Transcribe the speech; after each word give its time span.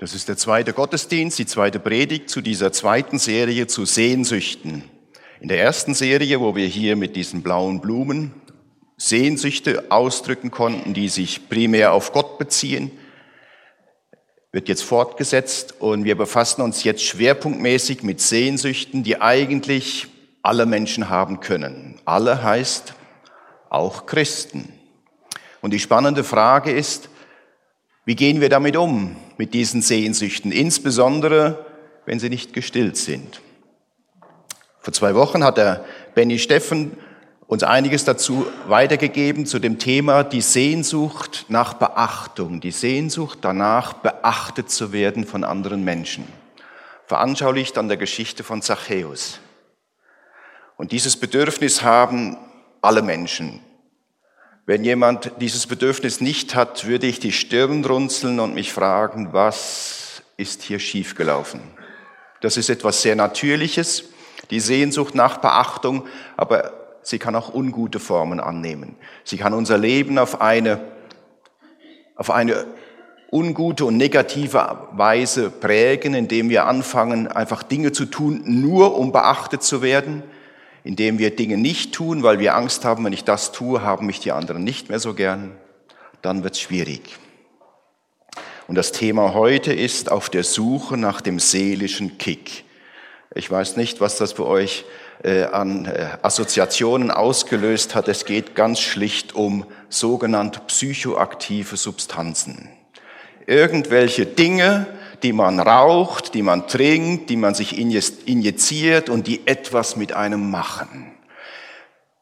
Das 0.00 0.14
ist 0.14 0.28
der 0.28 0.36
zweite 0.36 0.72
Gottesdienst, 0.72 1.40
die 1.40 1.46
zweite 1.46 1.80
Predigt 1.80 2.30
zu 2.30 2.40
dieser 2.40 2.70
zweiten 2.70 3.18
Serie 3.18 3.66
zu 3.66 3.84
Sehnsüchten. 3.84 4.84
In 5.40 5.48
der 5.48 5.60
ersten 5.60 5.92
Serie, 5.92 6.38
wo 6.38 6.54
wir 6.54 6.68
hier 6.68 6.94
mit 6.94 7.16
diesen 7.16 7.42
blauen 7.42 7.80
Blumen 7.80 8.32
Sehnsüchte 8.96 9.90
ausdrücken 9.90 10.52
konnten, 10.52 10.94
die 10.94 11.08
sich 11.08 11.48
primär 11.48 11.92
auf 11.92 12.12
Gott 12.12 12.38
beziehen, 12.38 12.92
wird 14.52 14.68
jetzt 14.68 14.84
fortgesetzt 14.84 15.80
und 15.80 16.04
wir 16.04 16.16
befassen 16.16 16.62
uns 16.62 16.84
jetzt 16.84 17.02
schwerpunktmäßig 17.02 18.04
mit 18.04 18.20
Sehnsüchten, 18.20 19.02
die 19.02 19.20
eigentlich 19.20 20.06
alle 20.42 20.64
Menschen 20.64 21.08
haben 21.08 21.40
können. 21.40 22.00
Alle 22.04 22.44
heißt 22.44 22.94
auch 23.68 24.06
Christen. 24.06 24.72
Und 25.60 25.72
die 25.72 25.80
spannende 25.80 26.22
Frage 26.22 26.70
ist, 26.70 27.08
wie 28.04 28.14
gehen 28.14 28.40
wir 28.40 28.48
damit 28.48 28.76
um, 28.76 29.16
mit 29.38 29.54
diesen 29.54 29.80
Sehnsüchten, 29.80 30.52
insbesondere 30.52 31.64
wenn 32.04 32.20
sie 32.20 32.28
nicht 32.28 32.52
gestillt 32.52 32.98
sind? 32.98 33.40
Vor 34.80 34.92
zwei 34.92 35.14
Wochen 35.14 35.42
hat 35.44 35.56
der 35.56 35.84
Benny 36.14 36.38
Steffen 36.38 36.98
uns 37.46 37.62
einiges 37.62 38.04
dazu 38.04 38.46
weitergegeben 38.66 39.46
zu 39.46 39.58
dem 39.58 39.78
Thema 39.78 40.22
die 40.22 40.42
Sehnsucht 40.42 41.46
nach 41.48 41.74
Beachtung, 41.74 42.60
die 42.60 42.70
Sehnsucht 42.70 43.38
danach, 43.40 43.94
beachtet 43.94 44.70
zu 44.70 44.92
werden 44.92 45.26
von 45.26 45.44
anderen 45.44 45.82
Menschen. 45.82 46.24
Veranschaulicht 47.06 47.78
an 47.78 47.88
der 47.88 47.96
Geschichte 47.96 48.44
von 48.44 48.60
Zachäus. 48.60 49.40
Und 50.76 50.92
dieses 50.92 51.16
Bedürfnis 51.16 51.82
haben 51.82 52.36
alle 52.82 53.00
Menschen. 53.00 53.60
Wenn 54.68 54.84
jemand 54.84 55.32
dieses 55.40 55.66
Bedürfnis 55.66 56.20
nicht 56.20 56.54
hat, 56.54 56.86
würde 56.86 57.06
ich 57.06 57.18
die 57.18 57.32
Stirn 57.32 57.82
runzeln 57.86 58.38
und 58.38 58.54
mich 58.54 58.70
fragen, 58.70 59.32
was 59.32 60.20
ist 60.36 60.60
hier 60.60 60.78
schiefgelaufen? 60.78 61.62
Das 62.42 62.58
ist 62.58 62.68
etwas 62.68 63.00
sehr 63.00 63.16
Natürliches, 63.16 64.04
die 64.50 64.60
Sehnsucht 64.60 65.14
nach 65.14 65.38
Beachtung, 65.38 66.06
aber 66.36 66.74
sie 67.00 67.18
kann 67.18 67.34
auch 67.34 67.54
ungute 67.54 67.98
Formen 67.98 68.40
annehmen. 68.40 68.96
Sie 69.24 69.38
kann 69.38 69.54
unser 69.54 69.78
Leben 69.78 70.18
auf 70.18 70.42
eine, 70.42 70.82
auf 72.14 72.30
eine 72.30 72.66
ungute 73.32 73.86
und 73.86 73.96
negative 73.96 74.88
Weise 74.92 75.48
prägen, 75.48 76.12
indem 76.12 76.50
wir 76.50 76.66
anfangen, 76.66 77.26
einfach 77.26 77.62
Dinge 77.62 77.92
zu 77.92 78.04
tun, 78.04 78.42
nur 78.44 78.98
um 78.98 79.12
beachtet 79.12 79.62
zu 79.62 79.80
werden, 79.80 80.24
indem 80.88 81.18
wir 81.18 81.36
Dinge 81.36 81.58
nicht 81.58 81.92
tun, 81.92 82.22
weil 82.22 82.38
wir 82.38 82.56
Angst 82.56 82.86
haben, 82.86 83.04
wenn 83.04 83.12
ich 83.12 83.24
das 83.24 83.52
tue, 83.52 83.82
haben 83.82 84.06
mich 84.06 84.20
die 84.20 84.32
anderen 84.32 84.64
nicht 84.64 84.88
mehr 84.88 84.98
so 84.98 85.12
gern, 85.12 85.54
dann 86.22 86.44
wird 86.44 86.54
es 86.54 86.62
schwierig. 86.62 87.02
Und 88.68 88.74
das 88.74 88.90
Thema 88.90 89.34
heute 89.34 89.74
ist 89.74 90.10
auf 90.10 90.30
der 90.30 90.44
Suche 90.44 90.96
nach 90.96 91.20
dem 91.20 91.40
seelischen 91.40 92.16
Kick. 92.16 92.64
Ich 93.34 93.50
weiß 93.50 93.76
nicht, 93.76 94.00
was 94.00 94.16
das 94.16 94.32
bei 94.32 94.44
euch 94.44 94.86
äh, 95.22 95.42
an 95.42 95.84
äh, 95.84 96.06
Assoziationen 96.22 97.10
ausgelöst 97.10 97.94
hat. 97.94 98.08
Es 98.08 98.24
geht 98.24 98.54
ganz 98.54 98.80
schlicht 98.80 99.34
um 99.34 99.66
sogenannte 99.90 100.60
psychoaktive 100.68 101.76
Substanzen. 101.76 102.70
Irgendwelche 103.46 104.24
Dinge, 104.24 104.86
die 105.22 105.32
man 105.32 105.60
raucht, 105.60 106.34
die 106.34 106.42
man 106.42 106.66
trinkt, 106.68 107.30
die 107.30 107.36
man 107.36 107.54
sich 107.54 107.76
injiziert 107.78 109.08
und 109.08 109.26
die 109.26 109.46
etwas 109.46 109.96
mit 109.96 110.12
einem 110.12 110.50
machen. 110.50 111.12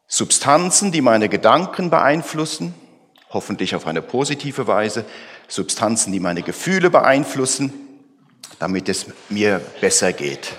Substanzen, 0.07 0.91
die 0.91 1.01
meine 1.01 1.29
Gedanken 1.29 1.89
beeinflussen, 1.89 2.73
hoffentlich 3.29 3.75
auf 3.75 3.87
eine 3.87 4.01
positive 4.01 4.67
Weise, 4.67 5.05
Substanzen, 5.47 6.11
die 6.11 6.19
meine 6.19 6.41
Gefühle 6.43 6.89
beeinflussen, 6.89 7.73
damit 8.59 8.89
es 8.89 9.07
mir 9.29 9.61
besser 9.81 10.13
geht. 10.13 10.53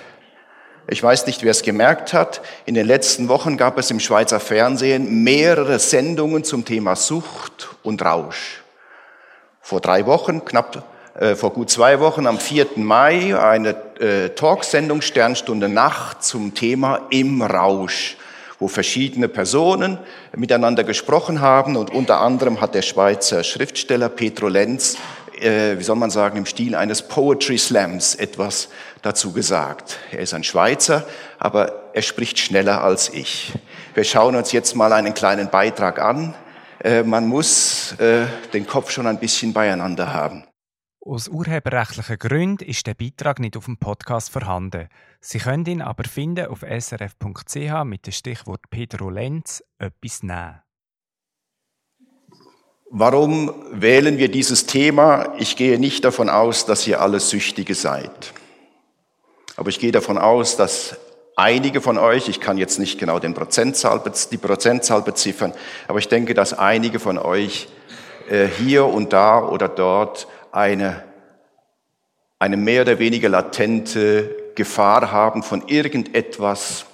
Ich 0.87 1.03
weiß 1.03 1.27
nicht, 1.27 1.43
wer 1.43 1.51
es 1.51 1.61
gemerkt 1.61 2.13
hat. 2.13 2.41
In 2.65 2.73
den 2.73 2.87
letzten 2.87 3.27
Wochen 3.27 3.57
gab 3.57 3.77
es 3.77 3.91
im 3.91 3.99
Schweizer 3.99 4.39
Fernsehen 4.39 5.23
mehrere 5.23 5.77
Sendungen 5.77 6.43
zum 6.43 6.65
Thema 6.65 6.95
Sucht 6.95 7.69
und 7.83 8.03
Rausch. 8.03 8.63
Vor 9.61 9.81
drei 9.81 10.07
Wochen, 10.07 10.45
knapp 10.45 10.83
äh, 11.15 11.35
vor 11.35 11.53
gut 11.53 11.69
zwei 11.69 11.99
Wochen, 11.99 12.27
am 12.27 12.39
4. 12.39 12.67
Mai, 12.77 13.37
eine 13.37 13.75
äh, 13.99 14.29
Talksendung 14.29 15.01
Sternstunde 15.01 15.69
Nacht 15.69 16.23
zum 16.23 16.53
Thema 16.53 17.07
Im 17.09 17.41
Rausch, 17.41 18.17
wo 18.59 18.67
verschiedene 18.67 19.27
Personen 19.27 19.97
miteinander 20.35 20.83
gesprochen 20.83 21.41
haben 21.41 21.75
und 21.75 21.91
unter 21.91 22.21
anderem 22.21 22.61
hat 22.61 22.75
der 22.75 22.81
Schweizer 22.81 23.43
Schriftsteller 23.43 24.09
Petro 24.09 24.47
Lenz, 24.47 24.97
äh, 25.39 25.77
wie 25.77 25.83
soll 25.83 25.95
man 25.95 26.09
sagen, 26.09 26.37
im 26.37 26.45
Stil 26.45 26.75
eines 26.75 27.01
Poetry 27.01 27.57
Slams 27.57 28.15
etwas 28.15 28.69
dazu 29.01 29.31
gesagt. 29.31 29.97
Er 30.11 30.19
ist 30.19 30.33
ein 30.33 30.43
Schweizer, 30.43 31.05
aber 31.37 31.91
er 31.93 32.01
spricht 32.01 32.39
schneller 32.39 32.83
als 32.83 33.09
ich. 33.13 33.53
Wir 33.93 34.03
schauen 34.03 34.35
uns 34.35 34.51
jetzt 34.51 34.75
mal 34.75 34.93
einen 34.93 35.13
kleinen 35.13 35.49
Beitrag 35.49 35.99
an. 35.99 36.35
Äh, 36.83 37.03
man 37.03 37.27
muss 37.27 37.93
äh, 37.99 38.25
den 38.53 38.67
Kopf 38.67 38.91
schon 38.91 39.07
ein 39.07 39.19
bisschen 39.19 39.53
beieinander 39.53 40.13
haben. 40.13 40.43
Aus 41.01 41.29
urheberrechtlichen 41.29 42.19
Gründen 42.19 42.65
ist 42.65 42.85
der 42.85 42.93
Beitrag 42.93 43.39
nicht 43.39 43.55
auf 43.55 43.65
dem 43.65 43.77
Podcast 43.77 44.29
vorhanden. 44.31 44.89
Sie 45.21 45.37
können 45.39 45.65
ihn 45.65 45.81
aber 45.81 46.03
finden 46.03 46.47
auf 46.47 46.59
srf.ch 46.59 47.83
mit 47.85 48.05
dem 48.05 48.11
Stichwort 48.11 48.69
Pedro 48.69 49.09
Lenz 49.09 49.63
etwas 49.77 50.23
nehmen. 50.23 50.61
Warum 52.91 53.53
wählen 53.71 54.17
wir 54.17 54.29
dieses 54.29 54.65
Thema? 54.65 55.35
Ich 55.37 55.55
gehe 55.55 55.79
nicht 55.79 56.03
davon 56.03 56.29
aus, 56.29 56.65
dass 56.65 56.85
ihr 56.85 56.99
alle 56.99 57.21
Süchtige 57.21 57.75
seid. 57.75 58.33
Aber 59.55 59.69
ich 59.69 59.79
gehe 59.79 59.93
davon 59.93 60.17
aus, 60.17 60.57
dass 60.57 60.97
einige 61.37 61.79
von 61.79 61.97
euch, 61.97 62.27
ich 62.27 62.41
kann 62.41 62.57
jetzt 62.57 62.77
nicht 62.77 62.99
genau 62.99 63.19
den 63.19 63.33
Prozentzahl, 63.33 64.03
die 64.31 64.37
Prozentzahl 64.37 65.01
beziffern, 65.03 65.53
aber 65.87 65.99
ich 65.99 66.09
denke, 66.09 66.33
dass 66.33 66.51
einige 66.53 66.99
von 66.99 67.17
euch 67.17 67.69
äh, 68.29 68.47
hier 68.47 68.85
und 68.85 69.13
da 69.13 69.47
oder 69.47 69.69
dort 69.69 70.27
eine, 70.51 71.03
eine 72.39 72.57
mehr 72.57 72.83
oder 72.83 72.99
weniger 72.99 73.29
latente 73.29 74.35
Gefahr 74.55 75.11
haben, 75.11 75.43
von 75.43 75.67
irgendetwas 75.67 76.85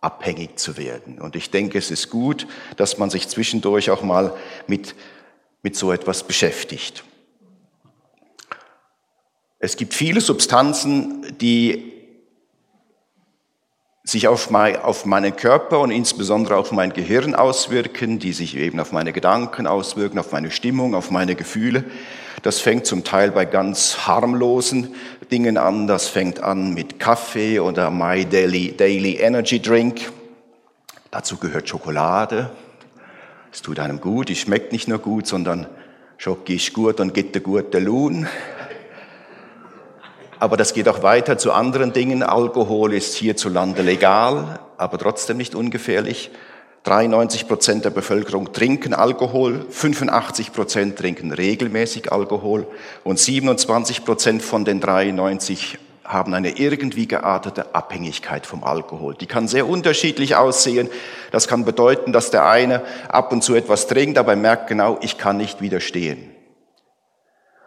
abhängig 0.00 0.58
zu 0.58 0.76
werden. 0.76 1.20
Und 1.20 1.36
ich 1.36 1.50
denke, 1.50 1.78
es 1.78 1.90
ist 1.90 2.10
gut, 2.10 2.46
dass 2.76 2.98
man 2.98 3.10
sich 3.10 3.28
zwischendurch 3.28 3.90
auch 3.90 4.02
mal 4.02 4.36
mit, 4.66 4.94
mit 5.62 5.76
so 5.76 5.92
etwas 5.92 6.22
beschäftigt. 6.22 7.04
Es 9.58 9.76
gibt 9.76 9.92
viele 9.92 10.22
Substanzen, 10.22 11.36
die 11.38 11.89
sich 14.10 14.26
auf, 14.26 14.50
mein, 14.50 14.76
auf 14.76 15.06
meinen 15.06 15.36
Körper 15.36 15.78
und 15.78 15.92
insbesondere 15.92 16.56
auf 16.56 16.72
mein 16.72 16.92
Gehirn 16.92 17.36
auswirken, 17.36 18.18
die 18.18 18.32
sich 18.32 18.56
eben 18.56 18.80
auf 18.80 18.90
meine 18.90 19.12
Gedanken 19.12 19.68
auswirken, 19.68 20.18
auf 20.18 20.32
meine 20.32 20.50
Stimmung, 20.50 20.96
auf 20.96 21.12
meine 21.12 21.36
Gefühle. 21.36 21.84
Das 22.42 22.58
fängt 22.58 22.86
zum 22.86 23.04
Teil 23.04 23.30
bei 23.30 23.44
ganz 23.44 24.08
harmlosen 24.08 24.94
Dingen 25.30 25.56
an. 25.56 25.86
Das 25.86 26.08
fängt 26.08 26.42
an 26.42 26.74
mit 26.74 26.98
Kaffee 26.98 27.60
oder 27.60 27.90
My 27.90 28.24
Daily, 28.24 28.74
Daily 28.76 29.16
Energy 29.16 29.62
Drink. 29.62 30.10
Dazu 31.12 31.36
gehört 31.36 31.68
Schokolade. 31.68 32.50
Es 33.52 33.62
tut 33.62 33.78
einem 33.78 34.00
gut. 34.00 34.28
Es 34.30 34.38
schmeckt 34.38 34.72
nicht 34.72 34.88
nur 34.88 34.98
gut, 34.98 35.28
sondern 35.28 35.66
Schoki 36.18 36.56
ist 36.56 36.72
gut 36.72 36.98
und 36.98 37.14
gibt 37.14 37.36
dir 37.36 37.40
gute 37.42 37.78
Lohn. 37.78 38.26
Aber 40.40 40.56
das 40.56 40.72
geht 40.72 40.88
auch 40.88 41.02
weiter 41.02 41.36
zu 41.36 41.52
anderen 41.52 41.92
Dingen. 41.92 42.22
Alkohol 42.22 42.94
ist 42.94 43.14
hierzulande 43.14 43.82
legal, 43.82 44.58
aber 44.78 44.96
trotzdem 44.96 45.36
nicht 45.36 45.54
ungefährlich. 45.54 46.30
93 46.84 47.46
Prozent 47.46 47.84
der 47.84 47.90
Bevölkerung 47.90 48.54
trinken 48.54 48.94
Alkohol, 48.94 49.66
85 49.68 50.54
Prozent 50.54 50.98
trinken 50.98 51.30
regelmäßig 51.30 52.10
Alkohol 52.10 52.66
und 53.04 53.18
27 53.18 54.06
Prozent 54.06 54.42
von 54.42 54.64
den 54.64 54.80
93 54.80 55.78
haben 56.04 56.32
eine 56.32 56.58
irgendwie 56.58 57.06
geartete 57.06 57.74
Abhängigkeit 57.74 58.46
vom 58.46 58.64
Alkohol. 58.64 59.14
Die 59.16 59.26
kann 59.26 59.46
sehr 59.46 59.68
unterschiedlich 59.68 60.36
aussehen. 60.36 60.88
Das 61.32 61.48
kann 61.48 61.66
bedeuten, 61.66 62.14
dass 62.14 62.30
der 62.30 62.46
eine 62.46 62.82
ab 63.08 63.30
und 63.30 63.44
zu 63.44 63.54
etwas 63.54 63.88
trinkt, 63.88 64.16
aber 64.16 64.32
er 64.32 64.38
merkt 64.38 64.68
genau, 64.68 64.98
ich 65.02 65.18
kann 65.18 65.36
nicht 65.36 65.60
widerstehen. 65.60 66.30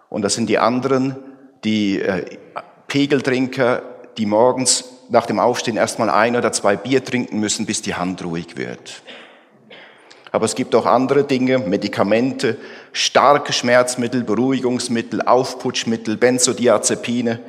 Und 0.09 0.23
das 0.23 0.33
sind 0.33 0.49
die 0.49 0.57
anderen, 0.57 1.17
die 1.63 2.01
äh, 2.01 2.25
Pegeltrinker, 2.87 3.81
die 4.17 4.25
morgens 4.25 4.85
nach 5.09 5.25
dem 5.25 5.39
Aufstehen 5.39 5.77
erstmal 5.77 6.09
ein 6.09 6.35
oder 6.35 6.51
zwei 6.51 6.75
Bier 6.75 7.03
trinken 7.03 7.39
müssen, 7.39 7.65
bis 7.65 7.81
die 7.81 7.95
Hand 7.95 8.23
ruhig 8.23 8.57
wird. 8.57 9.01
Aber 10.31 10.45
es 10.45 10.55
gibt 10.55 10.73
auch 10.73 10.87
andere 10.87 11.23
Dinge, 11.23 11.59
Medikamente, 11.59 12.57
starke 12.91 13.53
Schmerzmittel, 13.53 14.23
Beruhigungsmittel, 14.23 15.21
Aufputschmittel, 15.21 16.17
Benzodiazepine, 16.17 17.39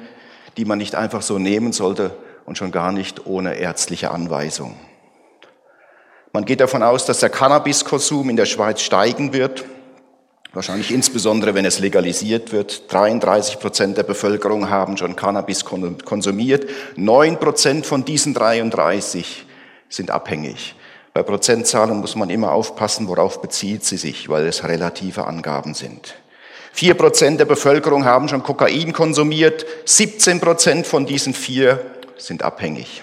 die 0.56 0.66
man 0.66 0.78
nicht 0.78 0.94
einfach 0.94 1.22
so 1.22 1.38
nehmen 1.38 1.72
sollte 1.72 2.10
und 2.44 2.58
schon 2.58 2.72
gar 2.72 2.92
nicht 2.92 3.26
ohne 3.26 3.54
ärztliche 3.54 4.10
Anweisung. 4.10 4.76
Man 6.34 6.44
geht 6.44 6.60
davon 6.60 6.82
aus, 6.82 7.06
dass 7.06 7.20
der 7.20 7.30
Cannabiskonsum 7.30 8.28
in 8.28 8.36
der 8.36 8.44
Schweiz 8.44 8.82
steigen 8.82 9.32
wird 9.32 9.64
Wahrscheinlich 10.54 10.92
insbesondere, 10.92 11.54
wenn 11.54 11.64
es 11.64 11.80
legalisiert 11.80 12.52
wird. 12.52 12.92
33 12.92 13.58
Prozent 13.58 13.98
der 13.98 14.04
Bevölkerung 14.04 14.70
haben 14.70 14.96
schon 14.96 15.16
Cannabis 15.16 15.64
konsumiert. 15.64 16.70
9 16.94 17.40
Prozent 17.40 17.86
von 17.86 18.04
diesen 18.04 18.34
33 18.34 19.46
sind 19.88 20.12
abhängig. 20.12 20.76
Bei 21.12 21.24
Prozentzahlen 21.24 21.98
muss 21.98 22.14
man 22.14 22.30
immer 22.30 22.52
aufpassen, 22.52 23.08
worauf 23.08 23.42
bezieht 23.42 23.84
sie 23.84 23.96
sich, 23.96 24.28
weil 24.28 24.46
es 24.46 24.62
relative 24.62 25.26
Angaben 25.26 25.74
sind. 25.74 26.14
4 26.72 26.94
Prozent 26.94 27.40
der 27.40 27.46
Bevölkerung 27.46 28.04
haben 28.04 28.28
schon 28.28 28.44
Kokain 28.44 28.92
konsumiert. 28.92 29.66
17 29.86 30.40
Prozent 30.40 30.86
von 30.86 31.04
diesen 31.04 31.34
vier 31.34 31.84
sind 32.16 32.44
abhängig. 32.44 33.02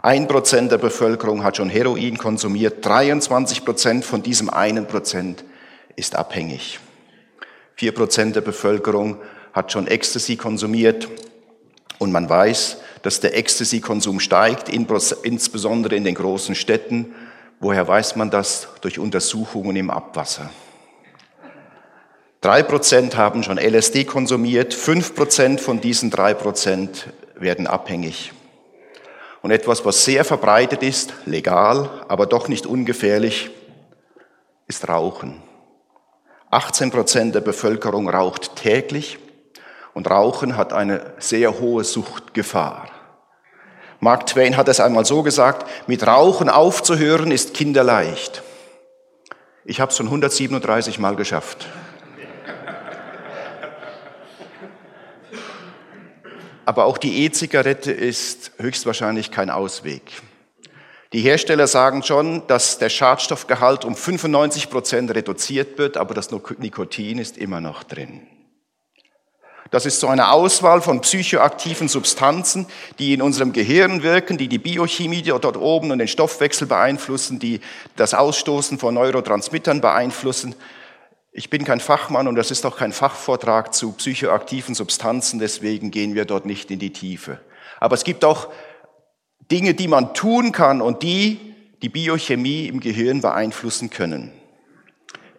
Ein 0.00 0.26
Prozent 0.26 0.72
der 0.72 0.78
Bevölkerung 0.78 1.44
hat 1.44 1.58
schon 1.58 1.68
Heroin 1.68 2.16
konsumiert. 2.16 2.84
23 2.84 3.62
Prozent 3.62 4.06
von 4.06 4.22
diesem 4.22 4.48
einen 4.48 4.86
Prozent 4.86 5.44
ist 5.96 6.14
abhängig. 6.14 6.78
Vier 7.74 7.92
Prozent 7.92 8.36
der 8.36 8.40
Bevölkerung 8.42 9.18
hat 9.52 9.72
schon 9.72 9.86
Ecstasy 9.86 10.36
konsumiert 10.36 11.08
und 11.98 12.12
man 12.12 12.28
weiß, 12.28 12.78
dass 13.02 13.20
der 13.20 13.36
Ecstasy-Konsum 13.36 14.20
steigt, 14.20 14.68
insbesondere 14.68 15.94
in 15.94 16.04
den 16.04 16.14
großen 16.14 16.54
Städten. 16.54 17.14
Woher 17.60 17.86
weiß 17.86 18.16
man 18.16 18.30
das? 18.30 18.68
Durch 18.80 18.98
Untersuchungen 18.98 19.76
im 19.76 19.90
Abwasser. 19.90 20.50
Drei 22.40 22.62
Prozent 22.62 23.16
haben 23.16 23.42
schon 23.42 23.58
LSD 23.58 24.04
konsumiert, 24.04 24.74
fünf 24.74 25.14
Prozent 25.14 25.60
von 25.60 25.80
diesen 25.80 26.10
drei 26.10 26.34
Prozent 26.34 27.08
werden 27.34 27.66
abhängig. 27.66 28.32
Und 29.42 29.50
etwas, 29.50 29.84
was 29.84 30.04
sehr 30.04 30.24
verbreitet 30.24 30.82
ist, 30.82 31.14
legal, 31.24 32.04
aber 32.08 32.26
doch 32.26 32.48
nicht 32.48 32.66
ungefährlich, 32.66 33.50
ist 34.66 34.88
Rauchen. 34.88 35.45
18 36.56 36.90
Prozent 36.90 37.34
der 37.34 37.42
Bevölkerung 37.42 38.08
raucht 38.08 38.56
täglich 38.56 39.18
und 39.92 40.10
Rauchen 40.10 40.56
hat 40.56 40.72
eine 40.72 41.12
sehr 41.18 41.60
hohe 41.60 41.84
Suchtgefahr. 41.84 42.88
Mark 44.00 44.26
Twain 44.26 44.56
hat 44.56 44.66
es 44.68 44.80
einmal 44.80 45.04
so 45.04 45.22
gesagt, 45.22 45.68
mit 45.86 46.06
Rauchen 46.06 46.48
aufzuhören 46.48 47.30
ist 47.30 47.52
kinderleicht. 47.52 48.42
Ich 49.66 49.80
habe 49.80 49.90
es 49.90 49.98
schon 49.98 50.06
137 50.06 50.98
Mal 50.98 51.14
geschafft. 51.14 51.66
Aber 56.64 56.86
auch 56.86 56.96
die 56.96 57.24
E-Zigarette 57.26 57.92
ist 57.92 58.52
höchstwahrscheinlich 58.56 59.30
kein 59.30 59.50
Ausweg. 59.50 60.22
Die 61.12 61.20
Hersteller 61.20 61.66
sagen 61.66 62.02
schon, 62.02 62.46
dass 62.48 62.78
der 62.78 62.88
Schadstoffgehalt 62.88 63.84
um 63.84 63.94
95 63.94 64.70
Prozent 64.70 65.14
reduziert 65.14 65.78
wird, 65.78 65.96
aber 65.96 66.14
das 66.14 66.30
Nikotin 66.30 67.18
ist 67.18 67.38
immer 67.38 67.60
noch 67.60 67.84
drin. 67.84 68.26
Das 69.70 69.86
ist 69.86 70.00
so 70.00 70.06
eine 70.08 70.30
Auswahl 70.30 70.80
von 70.80 71.00
psychoaktiven 71.00 71.88
Substanzen, 71.88 72.66
die 72.98 73.14
in 73.14 73.22
unserem 73.22 73.52
Gehirn 73.52 74.02
wirken, 74.02 74.38
die 74.38 74.48
die 74.48 74.58
Biochemie 74.58 75.22
dort 75.22 75.56
oben 75.56 75.90
und 75.90 75.98
den 75.98 76.08
Stoffwechsel 76.08 76.66
beeinflussen, 76.66 77.38
die 77.38 77.60
das 77.96 78.14
Ausstoßen 78.14 78.78
von 78.78 78.94
Neurotransmittern 78.94 79.80
beeinflussen. 79.80 80.54
Ich 81.32 81.50
bin 81.50 81.64
kein 81.64 81.80
Fachmann 81.80 82.28
und 82.28 82.36
das 82.36 82.50
ist 82.50 82.64
auch 82.64 82.76
kein 82.76 82.92
Fachvortrag 82.92 83.74
zu 83.74 83.92
psychoaktiven 83.92 84.74
Substanzen, 84.74 85.38
deswegen 85.38 85.90
gehen 85.90 86.14
wir 86.14 86.24
dort 86.24 86.46
nicht 86.46 86.70
in 86.70 86.78
die 86.78 86.92
Tiefe. 86.92 87.40
Aber 87.80 87.94
es 87.94 88.04
gibt 88.04 88.24
auch 88.24 88.48
Dinge, 89.50 89.74
die 89.74 89.88
man 89.88 90.14
tun 90.14 90.52
kann 90.52 90.80
und 90.80 91.02
die 91.02 91.38
die 91.82 91.88
Biochemie 91.88 92.66
im 92.66 92.80
Gehirn 92.80 93.20
beeinflussen 93.20 93.90
können. 93.90 94.32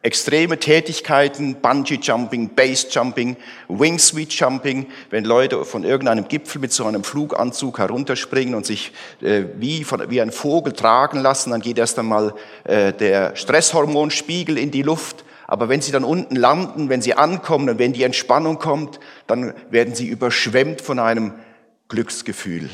Extreme 0.03 0.59
Tätigkeiten, 0.59 1.55
Bungee 1.55 1.99
Jumping, 2.01 2.49
Base 2.55 2.87
Jumping, 2.89 3.35
Wing 3.67 3.99
Sweet 3.99 4.31
Jumping, 4.31 4.85
wenn 5.09 5.25
Leute 5.25 5.65
von 5.65 5.83
irgendeinem 5.83 6.27
Gipfel 6.27 6.61
mit 6.61 6.71
so 6.71 6.85
einem 6.85 7.03
Fluganzug 7.03 7.79
herunterspringen 7.79 8.55
und 8.55 8.65
sich 8.65 8.93
äh, 9.21 9.43
wie, 9.57 9.83
von, 9.83 10.09
wie 10.09 10.21
ein 10.21 10.31
Vogel 10.31 10.71
tragen 10.71 11.19
lassen, 11.19 11.49
dann 11.49 11.61
geht 11.61 11.77
erst 11.77 11.99
einmal 11.99 12.35
äh, 12.63 12.93
der 12.93 13.35
Stresshormonspiegel 13.35 14.57
in 14.57 14.71
die 14.71 14.83
Luft. 14.83 15.25
Aber 15.47 15.67
wenn 15.67 15.81
sie 15.81 15.91
dann 15.91 16.03
unten 16.03 16.35
landen, 16.35 16.89
wenn 16.89 17.01
sie 17.01 17.15
ankommen 17.15 17.69
und 17.69 17.79
wenn 17.79 17.93
die 17.93 18.03
Entspannung 18.03 18.59
kommt, 18.59 18.99
dann 19.25 19.53
werden 19.71 19.95
sie 19.95 20.07
überschwemmt 20.07 20.79
von 20.81 20.99
einem 20.99 21.33
Glücksgefühl. 21.89 22.69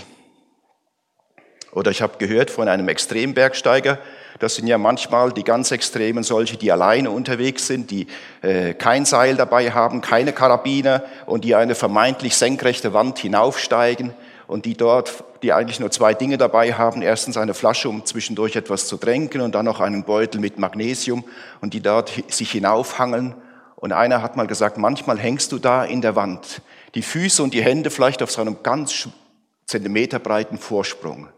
Oder 1.73 1.91
ich 1.91 2.01
habe 2.01 2.17
gehört 2.17 2.51
von 2.51 2.67
einem 2.67 2.87
Extrembergsteiger, 2.87 3.99
das 4.39 4.55
sind 4.55 4.67
ja 4.67 4.77
manchmal 4.77 5.31
die 5.31 5.43
ganz 5.43 5.71
Extremen 5.71 6.23
solche, 6.23 6.57
die 6.57 6.71
alleine 6.71 7.11
unterwegs 7.11 7.67
sind, 7.67 7.91
die 7.91 8.07
äh, 8.41 8.73
kein 8.73 9.05
Seil 9.05 9.35
dabei 9.35 9.71
haben, 9.71 10.01
keine 10.01 10.33
Karabiner 10.33 11.03
und 11.25 11.43
die 11.45 11.55
eine 11.55 11.75
vermeintlich 11.75 12.35
senkrechte 12.35 12.93
Wand 12.93 13.19
hinaufsteigen 13.19 14.13
und 14.47 14.65
die 14.65 14.75
dort, 14.75 15.23
die 15.43 15.53
eigentlich 15.53 15.79
nur 15.79 15.91
zwei 15.91 16.13
Dinge 16.13 16.37
dabei 16.37 16.73
haben. 16.73 17.01
Erstens 17.01 17.37
eine 17.37 17.53
Flasche, 17.53 17.89
um 17.89 18.05
zwischendurch 18.05 18.55
etwas 18.55 18.87
zu 18.87 18.97
tränken 18.97 19.41
und 19.41 19.55
dann 19.55 19.65
noch 19.65 19.79
einen 19.79 20.03
Beutel 20.03 20.41
mit 20.41 20.59
Magnesium 20.59 21.23
und 21.61 21.73
die 21.73 21.81
dort 21.81 22.11
sich 22.27 22.51
hinaufhangeln. 22.51 23.35
Und 23.75 23.91
einer 23.91 24.21
hat 24.21 24.35
mal 24.35 24.47
gesagt, 24.47 24.77
manchmal 24.77 25.19
hängst 25.19 25.51
du 25.51 25.59
da 25.59 25.83
in 25.83 26.01
der 26.01 26.15
Wand, 26.15 26.61
die 26.95 27.01
Füße 27.01 27.41
und 27.43 27.53
die 27.53 27.63
Hände 27.63 27.89
vielleicht 27.89 28.21
auf 28.23 28.31
so 28.31 28.41
einem 28.41 28.57
ganz 28.63 29.07
zentimeterbreiten 29.65 30.57
Vorsprung. 30.57 31.29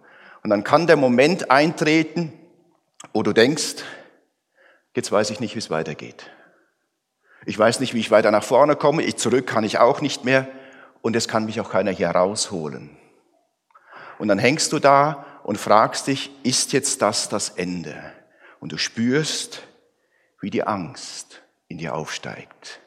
Und 0.45 0.51
dann 0.51 0.63
kann 0.63 0.85
der 0.85 0.95
Moment 0.95 1.49
eintreten, 1.49 2.31
wo 3.13 3.23
du 3.23 3.33
denkst, 3.33 3.77
jetzt 4.95 5.11
weiß 5.11 5.31
ich 5.31 5.39
nicht, 5.39 5.55
wie 5.55 5.57
es 5.59 5.71
weitergeht. 5.71 6.29
Ich 7.47 7.57
weiß 7.57 7.79
nicht, 7.79 7.95
wie 7.95 7.99
ich 7.99 8.11
weiter 8.11 8.29
nach 8.29 8.43
vorne 8.43 8.75
komme. 8.75 9.01
Ich 9.01 9.15
zurück 9.15 9.47
kann 9.47 9.63
ich 9.63 9.79
auch 9.79 10.01
nicht 10.01 10.23
mehr. 10.23 10.47
Und 11.01 11.15
es 11.15 11.27
kann 11.27 11.47
mich 11.47 11.59
auch 11.61 11.71
keiner 11.71 11.89
hier 11.89 12.11
rausholen. 12.11 12.95
Und 14.19 14.27
dann 14.27 14.37
hängst 14.37 14.71
du 14.71 14.77
da 14.77 15.25
und 15.45 15.57
fragst 15.57 16.05
dich, 16.05 16.29
ist 16.43 16.73
jetzt 16.73 17.01
das 17.01 17.27
das 17.27 17.49
Ende? 17.49 17.99
Und 18.59 18.71
du 18.71 18.77
spürst, 18.77 19.63
wie 20.41 20.51
die 20.51 20.61
Angst 20.61 21.41
in 21.69 21.79
dir 21.79 21.95
aufsteigt. 21.95 22.81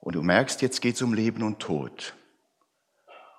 Und 0.00 0.16
du 0.16 0.24
merkst, 0.24 0.60
jetzt 0.60 0.82
geht 0.82 0.96
es 0.96 1.02
um 1.02 1.14
Leben 1.14 1.44
und 1.44 1.60
Tod. 1.60 2.16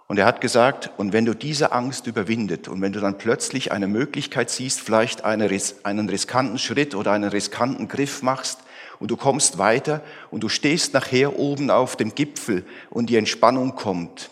Und 0.08 0.18
er 0.18 0.26
hat 0.26 0.40
gesagt, 0.40 0.90
und 0.98 1.12
wenn 1.12 1.26
du 1.26 1.34
diese 1.34 1.74
Angst 1.74 2.08
überwindet 2.08 2.70
und 2.70 2.82
wenn 2.82 2.94
du 2.94 3.02
dann 3.02 3.18
plötzlich 3.18 3.74
eine 3.74 3.88
Möglichkeit 3.88 4.50
siehst, 4.50 4.80
vielleicht 4.80 5.26
eine, 5.26 5.50
einen 5.84 6.10
riskanten 6.10 6.58
Schritt 6.58 6.96
oder 6.96 7.12
einen 7.12 7.30
riskanten 7.30 7.90
Griff 7.90 8.22
machst 8.22 8.62
und 9.00 9.12
du 9.12 9.18
kommst 9.18 9.58
weiter 9.58 10.02
und 10.32 10.44
du 10.44 10.50
stehst 10.50 10.94
nachher 10.94 11.38
oben 11.38 11.70
auf 11.70 11.98
dem 11.98 12.16
Gipfel 12.16 12.66
und 12.90 13.10
die 13.10 13.18
Entspannung 13.18 13.76
kommt, 13.76 14.30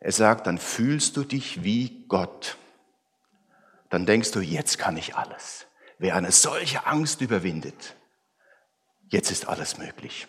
er 0.00 0.12
sagt, 0.12 0.46
dann 0.46 0.58
fühlst 0.58 1.16
du 1.16 1.24
dich 1.24 1.62
wie 1.62 2.04
Gott. 2.08 2.56
Dann 3.90 4.06
denkst 4.06 4.32
du, 4.32 4.40
jetzt 4.40 4.78
kann 4.78 4.96
ich 4.96 5.14
alles. 5.14 5.66
Wer 5.98 6.16
eine 6.16 6.32
solche 6.32 6.86
Angst 6.86 7.20
überwindet, 7.20 7.94
jetzt 9.10 9.30
ist 9.30 9.46
alles 9.46 9.78
möglich. 9.78 10.26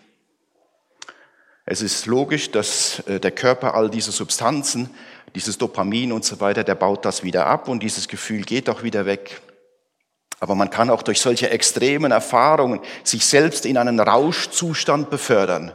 Es 1.66 1.82
ist 1.82 2.06
logisch, 2.06 2.52
dass 2.52 3.00
äh, 3.08 3.20
der 3.20 3.32
Körper 3.32 3.74
all 3.74 3.90
diese 3.90 4.12
Substanzen, 4.12 4.90
dieses 5.36 5.58
Dopamin 5.58 6.12
und 6.12 6.26
so 6.26 6.40
weiter, 6.40 6.64
der 6.64 6.76
baut 6.76 7.06
das 7.06 7.24
wieder 7.24 7.46
ab 7.46 7.68
und 7.68 7.82
dieses 7.82 8.08
Gefühl 8.08 8.42
geht 8.42 8.70
auch 8.70 8.84
wieder 8.84 9.06
weg. 9.06 9.42
Aber 10.40 10.56
man 10.56 10.70
kann 10.70 10.90
auch 10.90 11.04
durch 11.04 11.22
solche 11.22 11.50
extremen 11.50 12.12
Erfahrungen 12.12 12.82
sich 13.04 13.26
selbst 13.26 13.66
in 13.66 13.78
einen 13.78 14.00
Rauschzustand 14.00 15.10
befördern. 15.10 15.74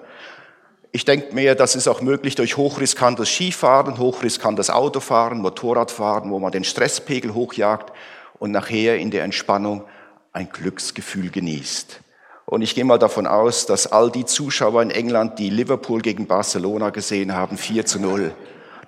Ich 0.92 1.07
denke 1.07 1.35
mir, 1.35 1.54
das 1.54 1.75
ist 1.75 1.88
auch 1.88 2.02
möglich 2.02 2.35
durch 2.35 2.57
hochriskantes 2.59 3.30
Skifahren, 3.30 3.99
hochriskantes 3.99 4.68
Autofahren, 4.68 5.40
Motorradfahren, 5.40 6.30
wo 6.30 6.38
man 6.38 6.52
den 6.52 6.64
Stresspegel 6.64 7.33
hochjagt 7.33 7.92
und 8.38 8.50
nachher 8.50 8.99
in 8.99 9.11
der 9.11 9.25
Entspannung 9.25 9.85
ein 10.33 10.50
Glücksgefühl 10.50 11.30
genießt. 11.30 12.00
Und 12.49 12.62
ich 12.62 12.75
gehe 12.75 12.87
mal 12.87 12.99
davon 12.99 13.26
aus, 13.26 13.67
dass 13.67 13.93
all 13.93 14.11
die 14.11 14.25
Zuschauer 14.25 14.81
in 14.81 14.90
England, 14.90 15.38
die 15.38 15.50
Liverpool 15.50 16.00
gegen 16.00 16.26
Barcelona 16.26 16.88
gesehen 16.88 17.35
haben, 17.35 17.59
4 17.59 17.85
zu 17.85 18.00
0, 18.00 18.33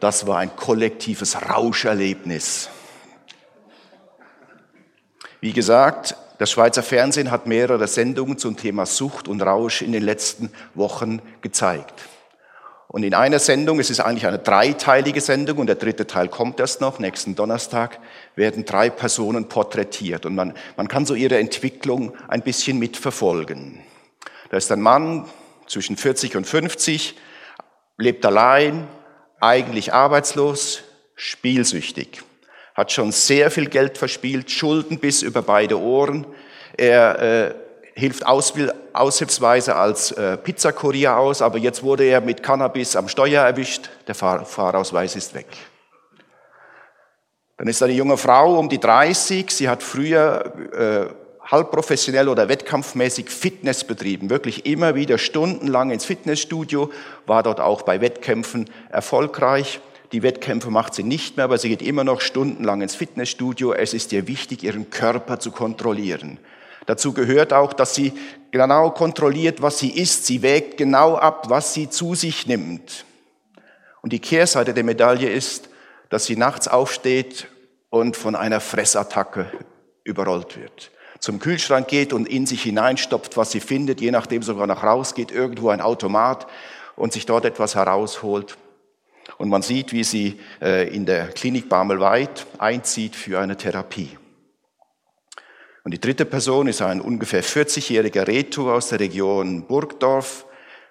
das 0.00 0.26
war 0.26 0.38
ein 0.38 0.56
kollektives 0.56 1.36
Rauscherlebnis. 1.42 2.70
Wie 5.42 5.52
gesagt, 5.52 6.16
das 6.38 6.50
Schweizer 6.50 6.82
Fernsehen 6.82 7.30
hat 7.30 7.46
mehrere 7.46 7.86
Sendungen 7.86 8.38
zum 8.38 8.56
Thema 8.56 8.86
Sucht 8.86 9.28
und 9.28 9.42
Rausch 9.42 9.82
in 9.82 9.92
den 9.92 10.04
letzten 10.04 10.50
Wochen 10.72 11.20
gezeigt. 11.42 11.92
Und 12.92 13.04
in 13.04 13.14
einer 13.14 13.38
Sendung, 13.38 13.78
es 13.78 13.88
ist 13.88 14.00
eigentlich 14.00 14.26
eine 14.26 14.40
dreiteilige 14.40 15.20
Sendung 15.20 15.58
und 15.58 15.68
der 15.68 15.76
dritte 15.76 16.08
Teil 16.08 16.26
kommt 16.26 16.58
erst 16.58 16.80
noch, 16.80 16.98
nächsten 16.98 17.36
Donnerstag, 17.36 18.00
werden 18.34 18.64
drei 18.64 18.90
Personen 18.90 19.48
porträtiert 19.48 20.26
und 20.26 20.34
man, 20.34 20.54
man 20.76 20.88
kann 20.88 21.06
so 21.06 21.14
ihre 21.14 21.38
Entwicklung 21.38 22.12
ein 22.26 22.42
bisschen 22.42 22.80
mitverfolgen. 22.80 23.78
Da 24.50 24.56
ist 24.56 24.72
ein 24.72 24.80
Mann 24.80 25.26
zwischen 25.68 25.96
40 25.96 26.34
und 26.34 26.48
50, 26.48 27.16
lebt 27.96 28.26
allein, 28.26 28.88
eigentlich 29.38 29.94
arbeitslos, 29.94 30.82
spielsüchtig, 31.14 32.22
hat 32.74 32.90
schon 32.90 33.12
sehr 33.12 33.52
viel 33.52 33.68
Geld 33.68 33.98
verspielt, 33.98 34.50
Schulden 34.50 34.98
bis 34.98 35.22
über 35.22 35.42
beide 35.42 35.78
Ohren. 35.78 36.26
Er 36.76 37.20
äh, 37.20 37.54
hilft 38.00 38.26
aushilfsweise 38.26 39.76
als 39.76 40.10
äh, 40.12 40.36
Pizzakurier 40.36 41.16
aus, 41.16 41.42
aber 41.42 41.58
jetzt 41.58 41.82
wurde 41.82 42.04
er 42.04 42.20
mit 42.20 42.42
Cannabis 42.42 42.96
am 42.96 43.08
Steuer 43.08 43.44
erwischt, 43.44 43.90
der 44.08 44.14
Fahr 44.14 44.44
Fahrausweis 44.44 45.14
ist 45.14 45.34
weg. 45.34 45.46
Dann 47.58 47.68
ist 47.68 47.82
eine 47.82 47.92
junge 47.92 48.16
Frau 48.16 48.58
um 48.58 48.68
die 48.68 48.80
30, 48.80 49.50
sie 49.50 49.68
hat 49.68 49.82
früher 49.82 50.52
äh, 50.72 51.14
halbprofessionell 51.50 52.28
oder 52.28 52.48
wettkampfmäßig 52.48 53.28
Fitness 53.28 53.84
betrieben, 53.84 54.30
wirklich 54.30 54.66
immer 54.66 54.94
wieder 54.94 55.18
stundenlang 55.18 55.90
ins 55.90 56.04
Fitnessstudio, 56.04 56.90
war 57.26 57.42
dort 57.42 57.60
auch 57.60 57.82
bei 57.82 58.00
Wettkämpfen 58.00 58.70
erfolgreich. 58.90 59.80
Die 60.12 60.22
Wettkämpfe 60.22 60.70
macht 60.70 60.94
sie 60.94 61.02
nicht 61.04 61.36
mehr, 61.36 61.44
aber 61.44 61.58
sie 61.58 61.68
geht 61.68 61.82
immer 61.82 62.02
noch 62.02 62.20
stundenlang 62.20 62.82
ins 62.82 62.96
Fitnessstudio. 62.96 63.74
Es 63.74 63.94
ist 63.94 64.12
ihr 64.12 64.26
wichtig, 64.26 64.64
ihren 64.64 64.90
Körper 64.90 65.38
zu 65.38 65.52
kontrollieren. 65.52 66.38
Dazu 66.90 67.12
gehört 67.12 67.52
auch, 67.52 67.72
dass 67.72 67.94
sie 67.94 68.12
genau 68.50 68.90
kontrolliert, 68.90 69.62
was 69.62 69.78
sie 69.78 69.90
isst. 69.90 70.26
Sie 70.26 70.42
wägt 70.42 70.76
genau 70.76 71.14
ab, 71.14 71.48
was 71.48 71.72
sie 71.72 71.88
zu 71.88 72.16
sich 72.16 72.48
nimmt. 72.48 73.04
Und 74.02 74.12
die 74.12 74.18
Kehrseite 74.18 74.74
der 74.74 74.82
Medaille 74.82 75.30
ist, 75.30 75.68
dass 76.08 76.24
sie 76.24 76.34
nachts 76.34 76.66
aufsteht 76.66 77.46
und 77.90 78.16
von 78.16 78.34
einer 78.34 78.58
Fressattacke 78.58 79.46
überrollt 80.02 80.58
wird 80.58 80.90
zum 81.20 81.38
Kühlschrank 81.38 81.86
geht 81.86 82.12
und 82.12 82.26
in 82.26 82.46
sich 82.46 82.62
hineinstopft, 82.64 83.36
was 83.36 83.52
sie 83.52 83.60
findet, 83.60 84.00
je 84.00 84.10
nachdem 84.10 84.42
sogar 84.42 84.66
nach 84.66 84.82
raus 84.82 85.14
geht, 85.14 85.30
irgendwo 85.30 85.68
ein 85.68 85.80
Automat 85.80 86.48
und 86.96 87.12
sich 87.12 87.24
dort 87.24 87.44
etwas 87.44 87.76
herausholt. 87.76 88.56
Und 89.38 89.48
man 89.48 89.62
sieht, 89.62 89.92
wie 89.92 90.02
sie 90.02 90.40
äh, 90.60 90.92
in 90.92 91.06
der 91.06 91.28
Klinik 91.28 91.68
Barmelweit 91.68 92.46
einzieht 92.58 93.14
für 93.14 93.38
eine 93.38 93.56
Therapie. 93.56 94.16
Und 95.82 95.92
die 95.92 96.00
dritte 96.00 96.26
Person 96.26 96.68
ist 96.68 96.82
ein 96.82 97.00
ungefähr 97.00 97.42
40-jähriger 97.42 98.26
Reto 98.26 98.72
aus 98.72 98.88
der 98.88 99.00
Region 99.00 99.66
Burgdorf, 99.66 100.44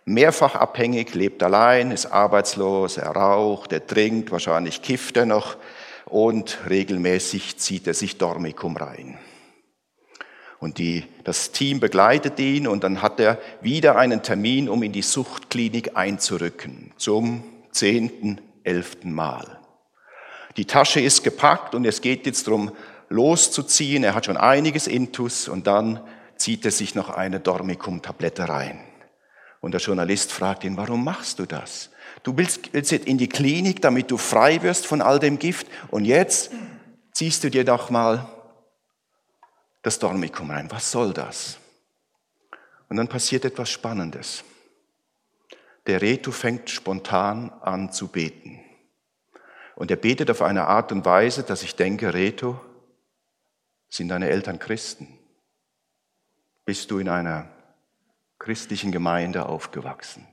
mehrfach 0.05 0.55
abhängig, 0.55 1.13
lebt 1.13 1.43
allein, 1.43 1.91
ist 1.91 2.07
arbeitslos, 2.07 2.97
er 2.97 3.11
raucht, 3.11 3.71
er 3.71 3.85
trinkt, 3.85 4.31
wahrscheinlich 4.31 4.81
kifft 4.81 5.17
er 5.17 5.27
noch 5.27 5.57
und 6.05 6.57
regelmäßig 6.67 7.57
zieht 7.57 7.85
er 7.85 7.93
sich 7.93 8.17
Dormicum 8.17 8.75
rein. 8.77 9.19
Und 10.59 10.77
die, 10.77 11.05
das 11.23 11.51
Team 11.51 11.79
begleitet 11.79 12.39
ihn 12.39 12.67
und 12.67 12.83
dann 12.83 13.01
hat 13.01 13.19
er 13.19 13.37
wieder 13.61 13.95
einen 13.95 14.23
Termin, 14.23 14.67
um 14.67 14.83
in 14.83 14.91
die 14.91 15.03
Suchtklinik 15.03 15.95
einzurücken, 15.95 16.91
zum 16.97 17.43
zehnten, 17.71 18.41
elften 18.63 19.13
Mal. 19.13 19.59
Die 20.57 20.65
Tasche 20.65 20.99
ist 20.99 21.23
gepackt 21.23 21.75
und 21.75 21.85
es 21.85 22.01
geht 22.01 22.25
jetzt 22.25 22.47
darum, 22.47 22.71
loszuziehen. 23.09 24.03
Er 24.03 24.15
hat 24.15 24.25
schon 24.25 24.37
einiges 24.37 24.87
Intus 24.87 25.47
und 25.47 25.67
dann 25.67 26.01
zieht 26.37 26.63
er 26.65 26.71
sich 26.71 26.95
noch 26.95 27.09
eine 27.09 27.39
Dormicum-Tablette 27.39 28.47
rein. 28.47 28.79
Und 29.61 29.73
der 29.73 29.81
Journalist 29.81 30.31
fragt 30.31 30.63
ihn, 30.63 30.77
warum 30.77 31.03
machst 31.03 31.39
du 31.39 31.45
das? 31.45 31.89
Du 32.23 32.37
willst 32.37 32.69
jetzt 32.73 32.91
in 32.91 33.17
die 33.17 33.27
Klinik, 33.27 33.81
damit 33.81 34.09
du 34.09 34.17
frei 34.17 34.61
wirst 34.61 34.85
von 34.85 35.01
all 35.01 35.19
dem 35.19 35.37
Gift 35.37 35.67
und 35.89 36.05
jetzt 36.05 36.51
ziehst 37.11 37.43
du 37.43 37.49
dir 37.49 37.65
doch 37.65 37.89
mal 37.89 38.27
das 39.81 39.99
Dormicum 39.99 40.51
rein. 40.51 40.71
Was 40.71 40.91
soll 40.91 41.13
das? 41.13 41.57
Und 42.89 42.97
dann 42.97 43.07
passiert 43.07 43.45
etwas 43.45 43.69
Spannendes. 43.69 44.43
Der 45.87 46.01
Retu 46.01 46.31
fängt 46.31 46.69
spontan 46.69 47.51
an 47.61 47.91
zu 47.91 48.07
beten. 48.07 48.59
Und 49.75 49.91
er 49.91 49.97
betet 49.97 50.29
auf 50.29 50.41
eine 50.41 50.65
Art 50.65 50.91
und 50.91 51.05
Weise, 51.05 51.43
dass 51.43 51.63
ich 51.63 51.75
denke, 51.75 52.13
Retu, 52.13 52.55
sind 53.89 54.09
deine 54.09 54.29
Eltern 54.29 54.59
Christen? 54.59 55.07
Bist 56.65 56.91
du 56.91 56.99
in 56.99 57.09
einer 57.09 57.49
christlichen 58.37 58.91
Gemeinde 58.91 59.47
aufgewachsen? 59.47 60.27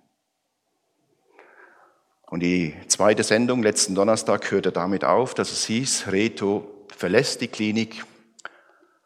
Und 2.26 2.40
die 2.40 2.74
zweite 2.88 3.22
Sendung 3.22 3.62
letzten 3.62 3.94
Donnerstag 3.94 4.50
hörte 4.50 4.72
damit 4.72 5.04
auf, 5.04 5.34
dass 5.34 5.52
es 5.52 5.64
hieß, 5.64 6.08
Reto 6.08 6.86
verlässt 6.88 7.40
die 7.40 7.48
Klinik 7.48 8.04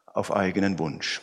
auf 0.07 0.35
eigenen 0.35 0.79
Wunsch. 0.79 1.21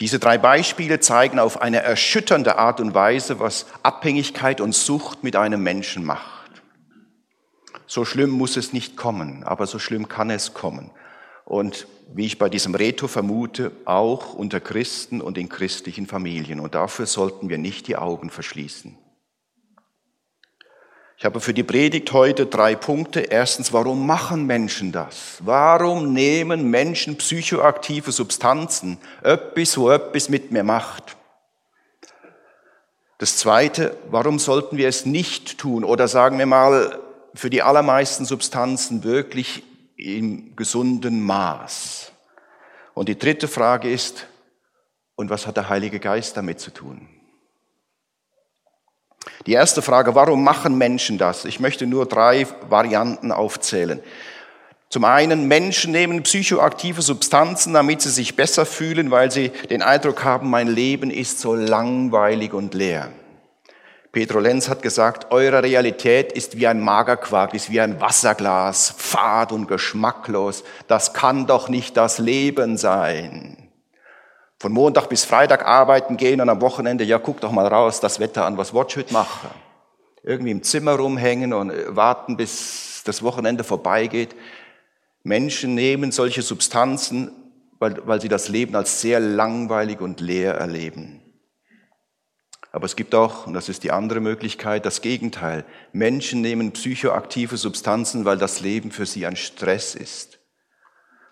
Diese 0.00 0.18
drei 0.18 0.38
Beispiele 0.38 0.98
zeigen 0.98 1.38
auf 1.38 1.62
eine 1.62 1.80
erschütternde 1.80 2.58
Art 2.58 2.80
und 2.80 2.94
Weise, 2.94 3.38
was 3.38 3.66
Abhängigkeit 3.84 4.60
und 4.60 4.74
Sucht 4.74 5.22
mit 5.22 5.36
einem 5.36 5.62
Menschen 5.62 6.04
macht. 6.04 6.43
So 7.86 8.04
schlimm 8.04 8.30
muss 8.30 8.56
es 8.56 8.72
nicht 8.72 8.96
kommen, 8.96 9.44
aber 9.44 9.66
so 9.66 9.78
schlimm 9.78 10.08
kann 10.08 10.30
es 10.30 10.54
kommen. 10.54 10.90
Und 11.44 11.86
wie 12.12 12.26
ich 12.26 12.38
bei 12.38 12.48
diesem 12.48 12.74
Reto 12.74 13.08
vermute, 13.08 13.72
auch 13.84 14.34
unter 14.34 14.60
Christen 14.60 15.20
und 15.20 15.36
in 15.36 15.48
christlichen 15.48 16.06
Familien. 16.06 16.60
Und 16.60 16.74
dafür 16.74 17.06
sollten 17.06 17.48
wir 17.48 17.58
nicht 17.58 17.86
die 17.88 17.96
Augen 17.96 18.30
verschließen. 18.30 18.96
Ich 21.16 21.24
habe 21.24 21.40
für 21.40 21.54
die 21.54 21.62
Predigt 21.62 22.12
heute 22.12 22.46
drei 22.46 22.74
Punkte. 22.74 23.20
Erstens, 23.20 23.72
warum 23.72 24.06
machen 24.06 24.46
Menschen 24.46 24.90
das? 24.90 25.38
Warum 25.40 26.12
nehmen 26.12 26.70
Menschen 26.70 27.16
psychoaktive 27.16 28.10
Substanzen? 28.10 28.98
Öppis, 29.22 29.78
wo 29.78 29.90
öppis 29.90 30.28
mit 30.28 30.50
mir 30.50 30.64
macht. 30.64 31.16
Das 33.18 33.36
zweite, 33.36 33.96
warum 34.10 34.38
sollten 34.38 34.76
wir 34.76 34.88
es 34.88 35.06
nicht 35.06 35.58
tun? 35.58 35.84
Oder 35.84 36.08
sagen 36.08 36.38
wir 36.38 36.46
mal, 36.46 37.00
für 37.34 37.50
die 37.50 37.62
allermeisten 37.62 38.24
Substanzen 38.24 39.04
wirklich 39.04 39.62
im 39.96 40.56
gesunden 40.56 41.22
Maß. 41.22 42.12
Und 42.94 43.08
die 43.08 43.18
dritte 43.18 43.48
Frage 43.48 43.90
ist, 43.90 44.26
und 45.16 45.30
was 45.30 45.46
hat 45.46 45.56
der 45.56 45.68
Heilige 45.68 46.00
Geist 46.00 46.36
damit 46.36 46.60
zu 46.60 46.72
tun? 46.72 47.08
Die 49.46 49.52
erste 49.52 49.82
Frage, 49.82 50.14
warum 50.14 50.44
machen 50.44 50.76
Menschen 50.76 51.18
das? 51.18 51.44
Ich 51.44 51.60
möchte 51.60 51.86
nur 51.86 52.06
drei 52.06 52.46
Varianten 52.68 53.32
aufzählen. 53.32 54.00
Zum 54.90 55.04
einen, 55.04 55.48
Menschen 55.48 55.92
nehmen 55.92 56.22
psychoaktive 56.22 57.02
Substanzen, 57.02 57.74
damit 57.74 58.02
sie 58.02 58.10
sich 58.10 58.36
besser 58.36 58.64
fühlen, 58.64 59.10
weil 59.10 59.30
sie 59.30 59.48
den 59.70 59.82
Eindruck 59.82 60.24
haben, 60.24 60.50
mein 60.50 60.68
Leben 60.68 61.10
ist 61.10 61.40
so 61.40 61.54
langweilig 61.54 62.52
und 62.52 62.74
leer. 62.74 63.10
Pedro 64.14 64.40
Lenz 64.40 64.70
hat 64.70 64.80
gesagt, 64.80 65.30
eure 65.30 65.62
Realität 65.62 66.32
ist 66.32 66.56
wie 66.56 66.66
ein 66.66 66.80
Magerquark, 66.80 67.52
ist 67.52 67.70
wie 67.70 67.80
ein 67.80 68.00
Wasserglas, 68.00 68.94
fad 68.96 69.52
und 69.52 69.68
geschmacklos. 69.68 70.64
Das 70.88 71.12
kann 71.12 71.46
doch 71.46 71.68
nicht 71.68 71.98
das 71.98 72.18
Leben 72.18 72.78
sein 72.78 73.64
von 74.64 74.72
Montag 74.72 75.10
bis 75.10 75.26
Freitag 75.26 75.66
arbeiten 75.66 76.16
gehen 76.16 76.40
und 76.40 76.48
am 76.48 76.62
Wochenende, 76.62 77.04
ja, 77.04 77.18
guck 77.18 77.38
doch 77.38 77.52
mal 77.52 77.66
raus, 77.66 78.00
das 78.00 78.18
Wetter 78.18 78.46
an, 78.46 78.56
was 78.56 78.72
wollt 78.72 78.96
heute 78.96 79.12
machen? 79.12 79.50
Irgendwie 80.22 80.52
im 80.52 80.62
Zimmer 80.62 80.92
rumhängen 80.92 81.52
und 81.52 81.68
äh, 81.68 81.94
warten, 81.94 82.38
bis 82.38 83.02
das 83.04 83.22
Wochenende 83.22 83.62
vorbeigeht. 83.62 84.34
Menschen 85.22 85.74
nehmen 85.74 86.12
solche 86.12 86.40
Substanzen, 86.40 87.30
weil, 87.78 88.06
weil 88.06 88.22
sie 88.22 88.28
das 88.28 88.48
Leben 88.48 88.74
als 88.74 89.02
sehr 89.02 89.20
langweilig 89.20 90.00
und 90.00 90.22
leer 90.22 90.54
erleben. 90.54 91.20
Aber 92.74 92.86
es 92.86 92.96
gibt 92.96 93.14
auch, 93.14 93.46
und 93.46 93.54
das 93.54 93.68
ist 93.68 93.84
die 93.84 93.92
andere 93.92 94.18
Möglichkeit, 94.18 94.84
das 94.84 95.00
Gegenteil. 95.00 95.64
Menschen 95.92 96.40
nehmen 96.40 96.72
psychoaktive 96.72 97.56
Substanzen, 97.56 98.24
weil 98.24 98.36
das 98.36 98.62
Leben 98.62 98.90
für 98.90 99.06
sie 99.06 99.26
ein 99.26 99.36
Stress 99.36 99.94
ist 99.94 100.34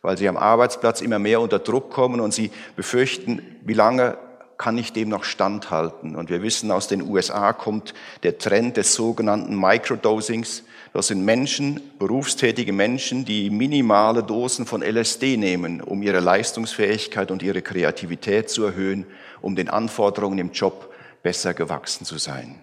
weil 0.03 0.19
sie 0.19 0.29
am 0.29 0.37
Arbeitsplatz 0.37 1.01
immer 1.01 1.21
mehr 1.21 1.41
unter 1.41 1.61
Druck 1.61 1.91
kommen 1.91 2.21
und 2.21 2.35
sie 2.35 2.51
befürchten, 2.77 3.41
wie 3.63 3.73
lange 3.73 4.19
kann 4.59 4.77
ich 4.77 4.93
dem 4.93 5.09
noch 5.09 5.25
standhalten? 5.25 6.17
Und 6.17 6.29
wir 6.29 6.43
wissen, 6.43 6.71
aus 6.71 6.89
den 6.89 7.03
USA 7.03 7.53
kommt 7.53 7.95
der 8.23 8.39
Trend 8.39 8.77
des 8.77 8.95
sogenannten 8.95 9.59
Microdosings. 9.59 10.65
Das 10.93 11.07
sind 11.07 11.25
Menschen, 11.25 11.81
berufstätige 11.99 12.73
Menschen, 12.73 13.25
die 13.25 13.49
minimale 13.49 14.23
Dosen 14.23 14.67
von 14.67 14.83
LSD 14.83 15.37
nehmen, 15.37 15.81
um 15.81 16.03
ihre 16.03 16.21
Leistungsfähigkeit 16.21 17.31
und 17.31 17.43
ihre 17.43 17.63
Kreativität 17.63 18.51
zu 18.51 18.65
erhöhen, 18.65 19.07
um 19.41 19.57
den 19.57 19.69
Anforderungen 19.69 20.39
im 20.39 20.53
Job 20.53 20.92
besser 21.23 21.55
gewachsen 21.55 22.05
zu 22.05 22.19
sein. 22.19 22.61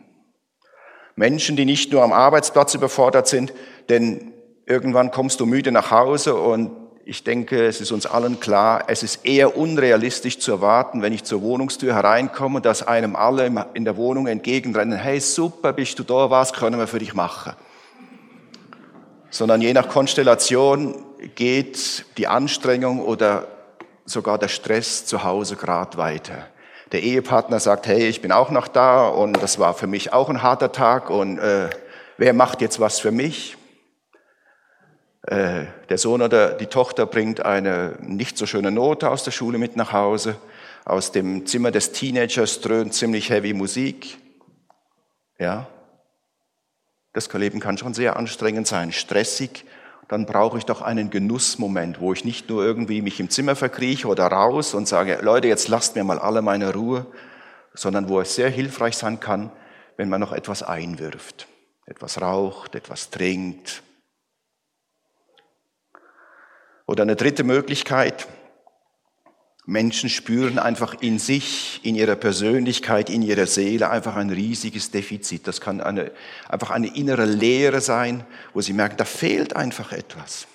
Menschen, 1.15 1.55
die 1.55 1.65
nicht 1.65 1.91
nur 1.91 2.03
am 2.03 2.13
Arbeitsplatz 2.13 2.73
überfordert 2.73 3.27
sind, 3.27 3.53
denn 3.89 4.33
irgendwann 4.65 5.11
kommst 5.11 5.39
du 5.39 5.45
müde 5.45 5.71
nach 5.71 5.91
Hause 5.91 6.35
und 6.35 6.71
ich 7.09 7.23
denke, 7.23 7.65
es 7.65 7.81
ist 7.81 7.91
uns 7.91 8.05
allen 8.05 8.39
klar, 8.39 8.83
es 8.87 9.01
ist 9.01 9.25
eher 9.25 9.57
unrealistisch 9.57 10.37
zu 10.37 10.51
erwarten, 10.51 11.01
wenn 11.01 11.11
ich 11.11 11.23
zur 11.23 11.41
Wohnungstür 11.41 11.95
hereinkomme, 11.95 12.61
dass 12.61 12.87
einem 12.87 13.15
alle 13.15 13.67
in 13.73 13.83
der 13.83 13.97
Wohnung 13.97 14.27
entgegenrennen, 14.27 14.97
hey 14.97 15.19
super, 15.19 15.73
bist 15.73 15.97
du 15.97 16.03
da, 16.03 16.29
was 16.29 16.53
können 16.53 16.79
wir 16.79 16.85
für 16.85 16.99
dich 16.99 17.15
machen? 17.15 17.53
Sondern 19.31 19.59
je 19.59 19.73
nach 19.73 19.89
Konstellation 19.89 21.03
geht 21.33 22.05
die 22.17 22.27
Anstrengung 22.27 23.01
oder 23.01 23.47
sogar 24.05 24.37
der 24.37 24.47
Stress 24.47 25.05
zu 25.05 25.23
Hause 25.23 25.55
grad 25.55 25.97
weiter. 25.97 26.47
Der 26.91 27.03
Ehepartner 27.03 27.59
sagt, 27.59 27.85
hey, 27.85 28.07
ich 28.07 28.21
bin 28.21 28.31
auch 28.31 28.49
noch 28.49 28.67
da 28.67 29.07
und 29.07 29.41
das 29.43 29.59
war 29.59 29.73
für 29.75 29.85
mich 29.85 30.11
auch 30.11 30.29
ein 30.29 30.41
harter 30.41 30.71
Tag 30.71 31.09
und 31.09 31.37
äh, 31.37 31.69
wer 32.17 32.33
macht 32.33 32.61
jetzt 32.61 32.79
was 32.79 32.99
für 32.99 33.11
mich? 33.11 33.57
Äh, 35.23 35.65
der 35.89 35.97
Sohn 35.99 36.23
oder 36.23 36.53
die 36.53 36.65
Tochter 36.65 37.05
bringt 37.05 37.45
eine 37.45 37.97
nicht 38.01 38.37
so 38.37 38.47
schöne 38.47 38.71
Note 38.71 39.09
aus 39.09 39.23
der 39.23 39.31
Schule 39.31 39.59
mit 39.59 39.75
nach 39.75 39.93
Hause. 39.93 40.37
Aus 40.85 41.11
dem 41.11 41.45
Zimmer 41.45 41.69
des 41.69 41.91
Teenagers 41.91 42.61
dröhnt 42.61 42.95
ziemlich 42.95 43.29
heavy 43.29 43.53
Musik. 43.53 44.17
Ja. 45.37 45.67
Das 47.13 47.31
Leben 47.33 47.59
kann 47.59 47.77
schon 47.77 47.93
sehr 47.93 48.15
anstrengend 48.15 48.65
sein, 48.65 48.91
stressig. 48.91 49.65
Dann 50.09 50.25
brauche 50.25 50.57
ich 50.57 50.65
doch 50.65 50.81
einen 50.81 51.11
Genussmoment, 51.11 52.01
wo 52.01 52.11
ich 52.13 52.25
nicht 52.25 52.49
nur 52.49 52.65
irgendwie 52.65 53.03
mich 53.03 53.19
im 53.19 53.29
Zimmer 53.29 53.55
verkrieche 53.55 54.07
oder 54.07 54.25
raus 54.25 54.73
und 54.73 54.87
sage, 54.87 55.19
Leute, 55.21 55.47
jetzt 55.47 55.67
lasst 55.67 55.95
mir 55.95 56.03
mal 56.03 56.17
alle 56.17 56.41
meine 56.41 56.73
Ruhe, 56.73 57.05
sondern 57.75 58.09
wo 58.09 58.19
es 58.19 58.33
sehr 58.33 58.49
hilfreich 58.49 58.97
sein 58.97 59.19
kann, 59.19 59.51
wenn 59.97 60.09
man 60.09 60.19
noch 60.19 60.33
etwas 60.33 60.63
einwirft, 60.63 61.47
etwas 61.85 62.19
raucht, 62.19 62.73
etwas 62.73 63.11
trinkt. 63.11 63.83
Oder 66.87 67.03
eine 67.03 67.15
dritte 67.15 67.43
Möglichkeit, 67.43 68.27
Menschen 69.69 70.09
spüren 70.09 70.57
einfach 70.57 70.95
in 70.99 71.19
sich, 71.19 71.79
in 71.83 71.93
ihrer 71.93 72.15
Persönlichkeit, 72.15 73.07
in 73.07 73.21
ihrer 73.21 73.45
Seele 73.45 73.91
einfach 73.91 74.15
ein 74.15 74.31
riesiges 74.31 74.89
Defizit. 74.89 75.45
Das 75.45 75.61
kann 75.61 75.79
eine, 75.79 76.11
einfach 76.47 76.71
eine 76.71 76.95
innere 76.95 77.25
Leere 77.25 77.79
sein, 77.79 78.23
wo 78.55 78.61
sie 78.61 78.73
merken, 78.73 78.97
da 78.97 79.05
fehlt 79.05 79.55
einfach 79.55 79.91
etwas. 79.91 80.47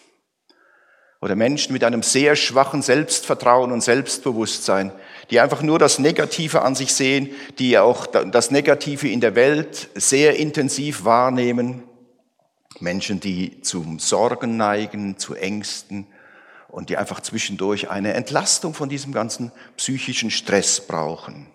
Oder 1.21 1.37
Menschen 1.37 1.73
mit 1.73 1.85
einem 1.85 2.02
sehr 2.02 2.35
schwachen 2.35 2.83
Selbstvertrauen 2.83 3.71
und 3.71 3.85
Selbstbewusstsein, 3.85 4.90
die 5.30 5.38
einfach 5.38 5.62
nur 5.62 5.78
das 5.78 6.00
Negative 6.00 6.62
an 6.62 6.75
sich 6.75 6.92
sehen, 6.92 7.30
die 7.61 7.78
auch 7.78 8.06
das 8.06 8.50
Negative 8.50 9.09
in 9.09 9.21
der 9.21 9.37
Welt 9.37 9.90
sehr 9.94 10.37
intensiv 10.40 11.04
wahrnehmen. 11.04 11.85
Menschen, 12.80 13.21
die 13.21 13.61
zum 13.61 14.00
Sorgen 14.00 14.56
neigen, 14.56 15.18
zu 15.18 15.37
Ängsten, 15.37 16.09
und 16.75 16.90
die 16.90 16.97
einfach 16.97 17.21
zwischendurch 17.21 17.88
eine 17.88 18.14
Entlastung 18.14 18.75
von 18.75 18.88
diesem 18.88 19.12
ganzen 19.12 19.52
psychischen 19.76 20.31
Stress 20.31 20.81
brauchen. 20.81 21.47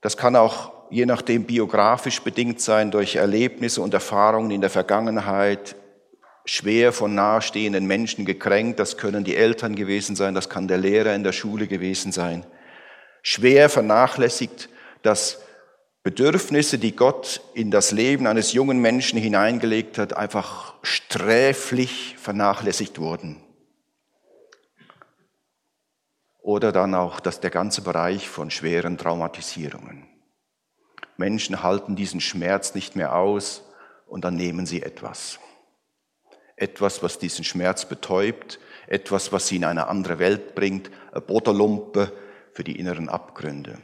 Das 0.00 0.16
kann 0.16 0.36
auch 0.36 0.72
je 0.90 1.06
nachdem 1.06 1.44
biografisch 1.44 2.20
bedingt 2.20 2.60
sein 2.60 2.92
durch 2.92 3.16
Erlebnisse 3.16 3.82
und 3.82 3.92
Erfahrungen 3.92 4.52
in 4.52 4.60
der 4.60 4.70
Vergangenheit, 4.70 5.74
schwer 6.44 6.92
von 6.92 7.14
nahestehenden 7.14 7.86
Menschen 7.86 8.24
gekränkt, 8.24 8.78
das 8.78 8.96
können 8.96 9.24
die 9.24 9.34
Eltern 9.34 9.74
gewesen 9.74 10.14
sein, 10.14 10.34
das 10.34 10.48
kann 10.48 10.68
der 10.68 10.78
Lehrer 10.78 11.14
in 11.14 11.24
der 11.24 11.32
Schule 11.32 11.66
gewesen 11.66 12.12
sein, 12.12 12.46
schwer 13.22 13.68
vernachlässigt, 13.68 14.68
dass 15.02 15.40
Bedürfnisse, 16.04 16.78
die 16.78 16.94
Gott 16.94 17.40
in 17.54 17.70
das 17.70 17.90
Leben 17.90 18.26
eines 18.26 18.52
jungen 18.52 18.78
Menschen 18.78 19.18
hineingelegt 19.18 19.96
hat, 19.98 20.14
einfach 20.14 20.74
sträflich 20.82 22.16
vernachlässigt 22.18 23.00
wurden. 23.00 23.40
Oder 26.44 26.72
dann 26.72 26.94
auch 26.94 27.20
dass 27.20 27.40
der 27.40 27.48
ganze 27.48 27.80
Bereich 27.80 28.28
von 28.28 28.50
schweren 28.50 28.98
Traumatisierungen. 28.98 30.06
Menschen 31.16 31.62
halten 31.62 31.96
diesen 31.96 32.20
Schmerz 32.20 32.74
nicht 32.74 32.96
mehr 32.96 33.16
aus 33.16 33.64
und 34.06 34.26
dann 34.26 34.36
nehmen 34.36 34.66
sie 34.66 34.82
etwas. 34.82 35.38
Etwas, 36.56 37.02
was 37.02 37.18
diesen 37.18 37.46
Schmerz 37.46 37.86
betäubt, 37.86 38.60
etwas, 38.86 39.32
was 39.32 39.48
sie 39.48 39.56
in 39.56 39.64
eine 39.64 39.86
andere 39.86 40.18
Welt 40.18 40.54
bringt, 40.54 40.90
eine 41.12 41.22
Botterlumpe 41.22 42.12
für 42.52 42.62
die 42.62 42.78
inneren 42.78 43.08
Abgründe. 43.08 43.78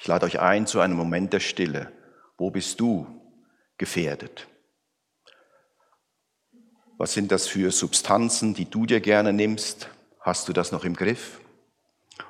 Ich 0.00 0.06
lade 0.06 0.24
euch 0.24 0.40
ein 0.40 0.66
zu 0.66 0.80
einem 0.80 0.96
Moment 0.96 1.34
der 1.34 1.40
Stille. 1.40 1.92
Wo 2.38 2.50
bist 2.50 2.80
du 2.80 3.06
gefährdet? 3.76 4.48
Was 6.96 7.12
sind 7.12 7.32
das 7.32 7.48
für 7.48 7.70
Substanzen, 7.70 8.54
die 8.54 8.64
du 8.64 8.86
dir 8.86 9.02
gerne 9.02 9.34
nimmst? 9.34 9.90
Hast 10.28 10.46
du 10.46 10.52
das 10.52 10.72
noch 10.72 10.84
im 10.84 10.94
Griff? 10.94 11.40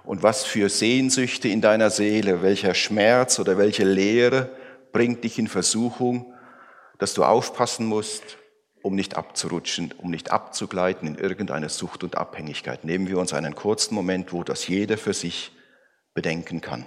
Und 0.05 0.23
was 0.23 0.45
für 0.45 0.69
Sehnsüchte 0.69 1.49
in 1.49 1.61
deiner 1.61 1.91
Seele, 1.91 2.43
welcher 2.43 2.73
Schmerz 2.73 3.41
oder 3.41 3.59
welche 3.59 3.83
Leere 3.83 4.51
bringt 4.93 5.25
dich 5.25 5.37
in 5.37 5.49
Versuchung, 5.49 6.33
dass 6.99 7.15
du 7.15 7.25
aufpassen 7.25 7.87
musst, 7.87 8.39
um 8.83 8.95
nicht 8.95 9.17
abzurutschen, 9.17 9.93
um 9.99 10.13
nicht 10.13 10.31
abzugleiten 10.31 11.09
in 11.09 11.17
irgendeine 11.17 11.71
Sucht 11.71 12.05
und 12.05 12.17
Abhängigkeit. 12.17 12.85
Nehmen 12.85 13.09
wir 13.09 13.19
uns 13.19 13.33
einen 13.33 13.57
kurzen 13.57 13.97
Moment, 13.97 14.33
wo 14.33 14.45
das 14.45 14.69
jeder 14.69 14.97
für 14.97 15.13
sich 15.13 15.51
bedenken 16.15 16.61
kann. 16.61 16.87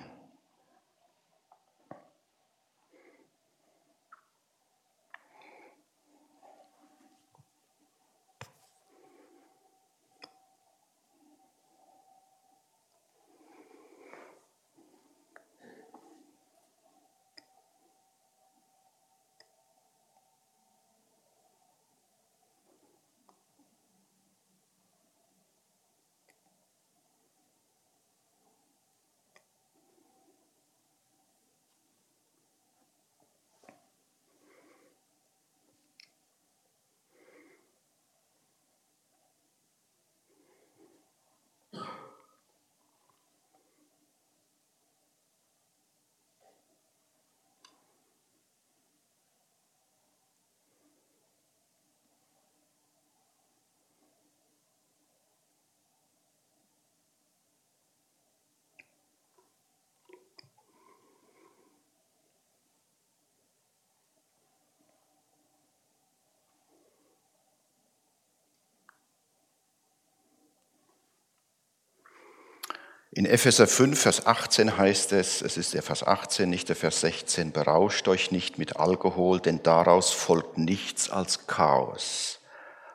In 73.14 73.26
Epheser 73.26 73.68
5, 73.68 74.00
Vers 74.00 74.26
18 74.26 74.78
heißt 74.78 75.12
es, 75.12 75.42
es 75.42 75.58
ist 75.58 75.74
der 75.74 75.84
Vers 75.84 76.02
18, 76.02 76.50
nicht 76.50 76.70
der 76.70 76.78
Vers 76.78 77.02
16, 77.02 77.52
berauscht 77.52 78.08
euch 78.08 78.32
nicht 78.32 78.58
mit 78.58 78.78
Alkohol, 78.78 79.42
denn 79.42 79.62
daraus 79.64 80.12
folgt 80.12 80.58
nichts 80.58 81.10
als 81.10 81.46
Chaos, 81.46 82.40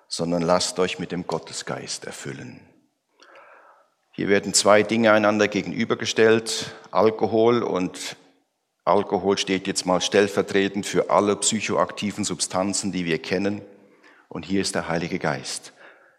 sondern 0.08 0.40
lasst 0.40 0.78
euch 0.78 0.98
mit 0.98 1.12
dem 1.12 1.26
Gottesgeist 1.26 2.06
erfüllen. 2.06 2.60
Hier 4.12 4.28
werden 4.28 4.54
zwei 4.54 4.82
Dinge 4.82 5.12
einander 5.12 5.48
gegenübergestellt, 5.48 6.74
Alkohol 6.90 7.62
und 7.62 8.16
Alkohol 8.86 9.36
steht 9.36 9.66
jetzt 9.66 9.84
mal 9.84 10.00
stellvertretend 10.00 10.86
für 10.86 11.10
alle 11.10 11.36
psychoaktiven 11.36 12.24
Substanzen, 12.24 12.90
die 12.90 13.04
wir 13.04 13.20
kennen. 13.20 13.60
Und 14.28 14.46
hier 14.46 14.62
ist 14.62 14.76
der 14.76 14.88
Heilige 14.88 15.18
Geist. 15.18 15.74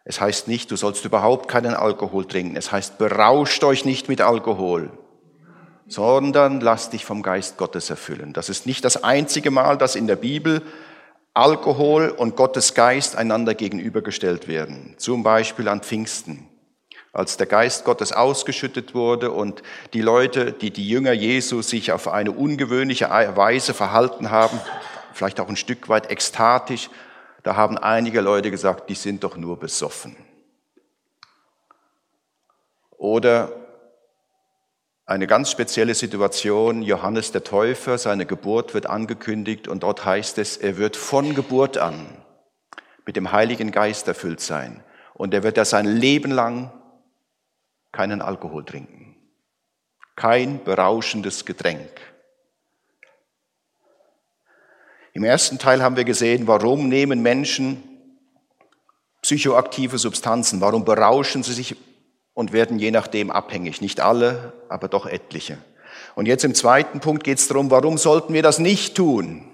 Es 0.10 0.22
heißt 0.22 0.48
nicht, 0.48 0.72
du 0.72 0.78
sollst 0.78 1.04
überhaupt 1.04 1.50
keinen 1.50 1.74
Alkohol 1.74 2.24
trinken. 2.24 2.56
Es 2.56 2.72
heißt, 2.72 2.98
berauscht 2.98 3.62
euch 3.66 3.84
nicht 3.84 4.08
mit 4.08 4.22
Alkohol, 4.22 4.90
sondern 5.86 6.62
lasst 6.62 6.94
dich 6.94 7.04
vom 7.04 7.22
Geist 7.22 7.58
Gottes 7.58 7.90
erfüllen. 7.90 8.32
Das 8.32 8.48
ist 8.48 8.66
nicht 8.66 8.86
das 8.86 9.04
einzige 9.04 9.52
Mal, 9.52 9.78
dass 9.78 9.98
in 9.98 10.08
der 10.08 10.16
Bibel 10.16 10.62
Alkohol 11.34 12.08
und 12.08 12.38
Gottes 12.38 12.74
Geist 12.74 13.18
einander 13.18 13.54
gegenübergestellt 13.54 14.48
werden. 14.48 14.96
Zum 14.96 15.24
Beispiel 15.24 15.68
an 15.68 15.82
Pfingsten, 15.82 16.48
als 17.12 17.36
der 17.36 17.48
Geist 17.48 17.84
Gottes 17.84 18.14
ausgeschüttet 18.14 18.96
wurde 18.96 19.32
und 19.32 19.62
die 19.92 20.02
Leute, 20.02 20.54
die 20.54 20.72
die 20.72 20.88
Jünger 20.88 21.12
Jesu 21.12 21.62
sich 21.62 21.92
auf 21.92 22.08
eine 22.08 22.32
ungewöhnliche 22.32 23.10
Weise 23.10 23.74
verhalten 23.74 24.32
haben, 24.32 24.58
vielleicht 25.12 25.42
auch 25.42 25.50
ein 25.50 25.58
Stück 25.58 25.90
weit 25.90 26.10
ekstatisch, 26.10 26.90
da 27.48 27.56
haben 27.56 27.78
einige 27.78 28.20
Leute 28.20 28.52
gesagt, 28.52 28.90
die 28.90 28.94
sind 28.94 29.24
doch 29.24 29.38
nur 29.38 29.58
besoffen. 29.58 30.18
Oder 32.98 33.54
eine 35.06 35.28
ganz 35.28 35.50
spezielle 35.50 35.96
Situation, 35.96 36.82
Johannes 36.82 37.32
der 37.32 37.46
Täufer, 37.46 37.98
seine 37.98 38.26
Geburt 38.26 38.74
wird 38.74 38.88
angekündigt 38.88 39.70
und 39.70 39.84
dort 39.84 40.04
heißt 40.04 40.40
es, 40.40 40.58
er 40.58 40.76
wird 40.76 40.98
von 40.98 41.36
Geburt 41.36 41.78
an 41.78 42.18
mit 43.06 43.16
dem 43.16 43.32
Heiligen 43.32 43.72
Geist 43.72 44.10
erfüllt 44.10 44.42
sein 44.42 44.84
und 45.14 45.34
er 45.34 45.44
wird 45.44 45.56
da 45.56 45.64
sein 45.64 45.86
Leben 45.86 46.32
lang 46.32 46.74
keinen 47.94 48.22
Alkohol 48.22 48.66
trinken, 48.66 49.16
kein 50.18 50.62
berauschendes 50.66 51.46
Getränk. 51.46 52.02
Im 55.18 55.24
ersten 55.24 55.58
Teil 55.58 55.82
haben 55.82 55.96
wir 55.96 56.04
gesehen, 56.04 56.46
warum 56.46 56.90
nehmen 56.90 57.24
Menschen 57.24 57.82
psychoaktive 59.24 59.98
Substanzen, 59.98 60.62
warum 60.62 60.86
berauschen 60.86 61.42
sie 61.42 61.54
sich 61.54 61.76
und 62.36 62.54
werden 62.54 62.78
je 62.78 62.92
nachdem 62.92 63.32
abhängig. 63.32 63.82
Nicht 63.82 64.00
alle, 64.00 64.54
aber 64.70 64.88
doch 64.88 65.08
etliche. 65.08 65.58
Und 66.14 66.28
jetzt 66.28 66.44
im 66.44 66.54
zweiten 66.54 67.00
Punkt 67.00 67.24
geht 67.24 67.40
es 67.40 67.48
darum, 67.48 67.72
warum 67.72 67.98
sollten 67.98 68.32
wir 68.36 68.44
das 68.44 68.60
nicht 68.60 68.94
tun? 68.94 69.50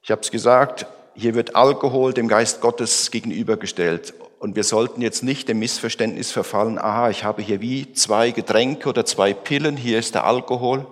Ich 0.00 0.10
habe 0.10 0.22
es 0.22 0.30
gesagt, 0.30 0.86
hier 1.12 1.34
wird 1.34 1.56
Alkohol 1.56 2.14
dem 2.14 2.26
Geist 2.26 2.62
Gottes 2.62 3.10
gegenübergestellt. 3.10 4.14
Und 4.38 4.56
wir 4.56 4.64
sollten 4.64 5.02
jetzt 5.02 5.22
nicht 5.22 5.50
dem 5.50 5.58
Missverständnis 5.58 6.32
verfallen, 6.32 6.78
aha, 6.78 7.10
ich 7.10 7.22
habe 7.22 7.42
hier 7.42 7.60
wie 7.60 7.92
zwei 7.92 8.30
Getränke 8.30 8.88
oder 8.88 9.04
zwei 9.04 9.34
Pillen, 9.34 9.76
hier 9.76 9.98
ist 9.98 10.14
der 10.14 10.24
Alkohol 10.24 10.86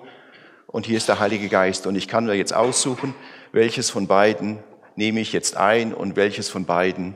und 0.72 0.87
hier 0.87 0.96
ist 0.96 1.08
der 1.08 1.20
Heilige 1.20 1.48
Geist. 1.48 1.87
Und 1.87 1.94
ich 1.94 2.08
kann 2.08 2.24
mir 2.24 2.35
jetzt 2.35 2.54
aussuchen, 2.54 3.14
welches 3.52 3.90
von 3.90 4.06
beiden 4.06 4.58
nehme 4.96 5.20
ich 5.20 5.32
jetzt 5.32 5.56
ein 5.56 5.94
und 5.94 6.16
welches 6.16 6.48
von 6.48 6.64
beiden 6.64 7.14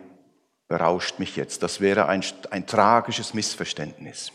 berauscht 0.68 1.18
mich 1.18 1.36
jetzt. 1.36 1.62
Das 1.62 1.80
wäre 1.80 2.06
ein, 2.06 2.22
ein 2.50 2.66
tragisches 2.66 3.34
Missverständnis. 3.34 4.30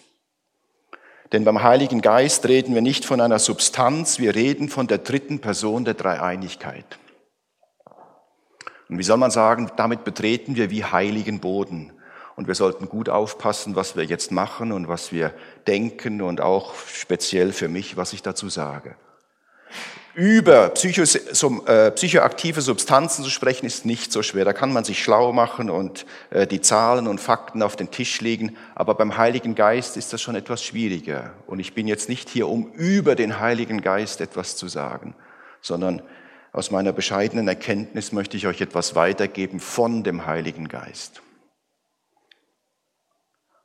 Denn 1.32 1.46
beim 1.46 1.64
Heiligen 1.64 2.02
Geist 2.02 2.46
reden 2.48 2.74
wir 2.74 2.82
nicht 2.82 3.06
von 3.06 3.22
einer 3.22 3.40
Substanz, 3.40 4.20
wir 4.20 4.36
reden 4.36 4.68
von 4.68 4.88
der 4.88 4.98
dritten 4.98 5.40
Person 5.40 5.86
der 5.86 5.94
Dreieinigkeit. 5.94 6.98
Und 8.90 8.98
wie 8.98 9.04
soll 9.04 9.18
man 9.18 9.32
sagen, 9.32 9.72
damit 9.78 10.04
betreten 10.04 10.58
wir 10.58 10.70
wie 10.70 10.84
heiligen 10.84 11.40
Boden. 11.40 11.94
Und 12.36 12.48
wir 12.48 12.56
sollten 12.56 12.90
gut 12.90 13.08
aufpassen, 13.08 13.76
was 13.76 13.96
wir 13.96 14.04
jetzt 14.04 14.32
machen 14.32 14.72
und 14.74 14.90
was 14.90 15.14
wir 15.14 15.34
denken 15.68 16.22
und 16.22 16.42
auch 16.42 16.76
speziell 16.76 17.54
für 17.54 17.70
mich, 17.70 17.96
was 17.96 18.12
ich 18.14 18.22
dazu 18.22 18.50
sage. 18.50 18.96
Über 20.14 20.70
psychos, 20.70 21.16
äh, 21.16 21.92
psychoaktive 21.92 22.62
Substanzen 22.62 23.24
zu 23.24 23.30
sprechen, 23.30 23.66
ist 23.66 23.86
nicht 23.86 24.12
so 24.12 24.24
schwer. 24.24 24.44
Da 24.44 24.52
kann 24.52 24.74
man 24.74 24.84
sich 24.84 25.02
schlau 25.02 25.32
machen 25.32 25.70
und 25.70 26.06
äh, 26.32 26.46
die 26.46 26.60
Zahlen 26.60 27.08
und 27.08 27.22
Fakten 27.22 27.64
auf 27.64 27.78
den 27.78 27.92
Tisch 27.92 28.20
legen. 28.20 28.58
Aber 28.76 28.96
beim 28.96 29.16
Heiligen 29.16 29.56
Geist 29.56 29.96
ist 29.96 30.12
das 30.12 30.22
schon 30.22 30.36
etwas 30.36 30.64
schwieriger. 30.64 31.34
Und 31.48 31.60
ich 31.60 31.74
bin 31.74 31.88
jetzt 31.88 32.10
nicht 32.10 32.28
hier, 32.28 32.50
um 32.50 32.74
über 32.74 33.16
den 33.16 33.40
Heiligen 33.40 33.82
Geist 33.82 34.20
etwas 34.20 34.58
zu 34.58 34.68
sagen, 34.68 35.16
sondern 35.62 36.02
aus 36.52 36.72
meiner 36.72 36.92
bescheidenen 36.92 37.48
Erkenntnis 37.48 38.12
möchte 38.12 38.36
ich 38.36 38.48
euch 38.48 38.60
etwas 38.60 38.96
weitergeben 38.96 39.62
von 39.62 40.04
dem 40.04 40.26
Heiligen 40.26 40.68
Geist. 40.68 41.22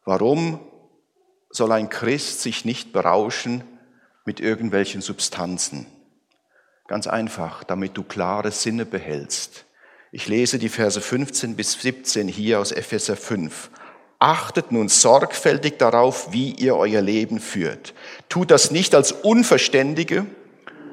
Warum 0.05 0.61
soll 1.51 1.73
ein 1.73 1.89
Christ 1.89 2.41
sich 2.41 2.65
nicht 2.65 2.93
berauschen 2.93 3.65
mit 4.25 4.39
irgendwelchen 4.39 5.01
Substanzen? 5.01 5.87
Ganz 6.89 7.07
einfach, 7.07 7.65
damit 7.65 7.97
du 7.97 8.05
klare 8.05 8.53
Sinne 8.53 8.87
behältst. 8.87 9.65
Ich 10.13 10.29
lese 10.29 10.59
die 10.59 10.69
Verse 10.69 11.01
15 11.01 11.57
bis 11.57 11.73
17 11.73 12.29
hier 12.29 12.61
aus 12.61 12.71
Epheser 12.71 13.17
5. 13.17 13.71
Achtet 14.19 14.73
nun 14.73 14.89
sorgfältig 14.89 15.79
darauf, 15.79 16.33
wie 16.33 16.53
ihr 16.53 16.77
euer 16.77 17.03
Leben 17.03 17.41
führt. 17.41 17.93
Tut 18.29 18.51
das 18.51 18.71
nicht 18.71 18.95
als 18.95 19.13
Unverständige, 19.13 20.27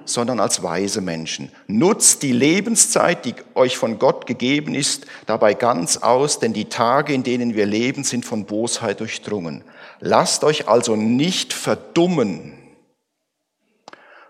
sondern 0.06 0.40
als 0.40 0.64
weise 0.64 1.00
Menschen. 1.00 1.52
Nutzt 1.68 2.24
die 2.24 2.34
Lebenszeit, 2.34 3.24
die 3.24 3.36
euch 3.54 3.78
von 3.78 4.00
Gott 4.00 4.26
gegeben 4.26 4.76
ist, 4.76 5.06
dabei 5.26 5.54
ganz 5.54 5.98
aus, 5.98 6.40
denn 6.40 6.54
die 6.54 6.66
Tage, 6.66 7.14
in 7.14 7.24
denen 7.24 7.56
wir 7.56 7.66
leben, 7.66 8.04
sind 8.04 8.26
von 8.26 8.46
Bosheit 8.46 9.00
durchdrungen. 9.00 9.64
Lasst 10.00 10.44
euch 10.44 10.68
also 10.68 10.96
nicht 10.96 11.54
verdummen, 11.54 12.54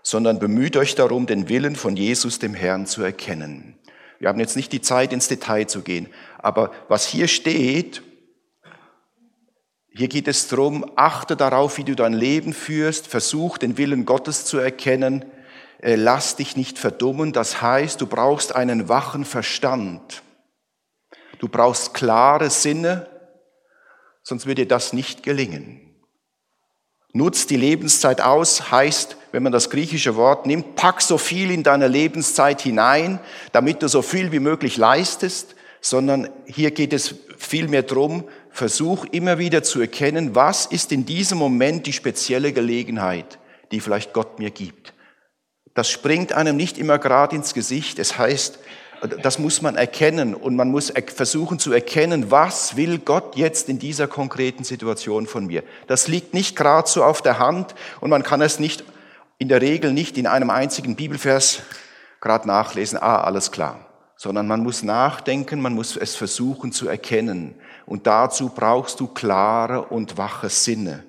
sondern 0.04 0.38
bemüht 0.38 0.76
euch 0.76 0.94
darum, 0.94 1.26
den 1.26 1.48
Willen 1.48 1.74
von 1.74 1.96
Jesus, 1.96 2.38
dem 2.38 2.54
Herrn, 2.54 2.86
zu 2.86 3.02
erkennen. 3.02 3.76
Wir 4.20 4.28
haben 4.28 4.38
jetzt 4.38 4.54
nicht 4.54 4.70
die 4.72 4.82
Zeit, 4.82 5.12
ins 5.12 5.26
Detail 5.26 5.66
zu 5.66 5.82
gehen, 5.82 6.08
aber 6.38 6.70
was 6.88 7.06
hier 7.06 7.26
steht, 7.26 8.02
hier 9.96 10.08
geht 10.08 10.28
es 10.28 10.48
darum, 10.48 10.90
achte 10.96 11.36
darauf, 11.36 11.78
wie 11.78 11.84
du 11.84 11.94
dein 11.94 12.12
Leben 12.12 12.52
führst, 12.52 13.06
versuch 13.06 13.58
den 13.58 13.78
Willen 13.78 14.04
Gottes 14.04 14.44
zu 14.44 14.58
erkennen, 14.58 15.24
äh, 15.80 15.94
lass 15.94 16.36
dich 16.36 16.56
nicht 16.56 16.78
verdummen. 16.78 17.32
Das 17.32 17.62
heißt, 17.62 18.00
du 18.00 18.06
brauchst 18.06 18.56
einen 18.56 18.88
wachen 18.88 19.24
Verstand. 19.24 20.22
Du 21.38 21.48
brauchst 21.48 21.94
klare 21.94 22.50
Sinne, 22.50 23.06
sonst 24.22 24.46
wird 24.46 24.58
dir 24.58 24.68
das 24.68 24.92
nicht 24.92 25.22
gelingen. 25.22 25.80
Nutz 27.12 27.46
die 27.46 27.56
Lebenszeit 27.56 28.20
aus, 28.20 28.72
heißt, 28.72 29.16
wenn 29.34 29.42
man 29.42 29.52
das 29.52 29.68
griechische 29.68 30.16
Wort 30.16 30.46
nimmt, 30.46 30.76
pack 30.76 31.02
so 31.02 31.18
viel 31.18 31.50
in 31.50 31.62
deine 31.62 31.88
Lebenszeit 31.88 32.62
hinein, 32.62 33.20
damit 33.52 33.82
du 33.82 33.88
so 33.88 34.00
viel 34.00 34.32
wie 34.32 34.40
möglich 34.40 34.76
leistest, 34.76 35.54
sondern 35.80 36.30
hier 36.46 36.70
geht 36.70 36.92
es 36.92 37.16
vielmehr 37.36 37.82
drum, 37.82 38.24
versuch 38.50 39.04
immer 39.10 39.38
wieder 39.38 39.62
zu 39.62 39.80
erkennen, 39.80 40.34
was 40.34 40.66
ist 40.66 40.92
in 40.92 41.04
diesem 41.04 41.36
Moment 41.38 41.86
die 41.86 41.92
spezielle 41.92 42.52
Gelegenheit, 42.52 43.38
die 43.72 43.80
vielleicht 43.80 44.12
Gott 44.12 44.38
mir 44.38 44.50
gibt 44.50 44.94
das 45.74 45.90
springt 45.90 46.32
einem 46.32 46.56
nicht 46.56 46.78
immer 46.78 46.98
gerade 46.98 47.36
ins 47.36 47.52
Gesicht. 47.52 47.98
Es 47.98 48.16
heißt, 48.16 48.60
das 49.22 49.38
muss 49.38 49.60
man 49.60 49.76
erkennen 49.76 50.34
und 50.34 50.56
man 50.56 50.70
muss 50.70 50.92
versuchen 51.14 51.58
zu 51.58 51.72
erkennen, 51.72 52.30
was 52.30 52.76
will 52.76 52.98
Gott 52.98 53.36
jetzt 53.36 53.68
in 53.68 53.78
dieser 53.78 54.06
konkreten 54.06 54.64
Situation 54.64 55.26
von 55.26 55.46
mir. 55.46 55.62
Das 55.88 56.08
liegt 56.08 56.32
nicht 56.32 56.56
gerade 56.56 56.88
so 56.88 57.04
auf 57.04 57.20
der 57.20 57.38
Hand 57.38 57.74
und 58.00 58.08
man 58.08 58.22
kann 58.22 58.40
es 58.40 58.58
nicht 58.58 58.84
in 59.38 59.48
der 59.48 59.60
Regel 59.60 59.92
nicht 59.92 60.16
in 60.18 60.26
einem 60.26 60.50
einzigen 60.50 60.96
Bibelvers 60.96 61.62
gerade 62.20 62.46
nachlesen, 62.46 62.98
ah, 63.00 63.20
alles 63.20 63.50
klar, 63.50 63.86
sondern 64.16 64.46
man 64.46 64.62
muss 64.62 64.82
nachdenken, 64.82 65.60
man 65.60 65.74
muss 65.74 65.96
es 65.96 66.14
versuchen 66.14 66.72
zu 66.72 66.88
erkennen 66.88 67.54
und 67.86 68.06
dazu 68.06 68.48
brauchst 68.48 69.00
du 69.00 69.08
klare 69.08 69.82
und 69.82 70.16
wache 70.16 70.48
Sinne, 70.48 71.04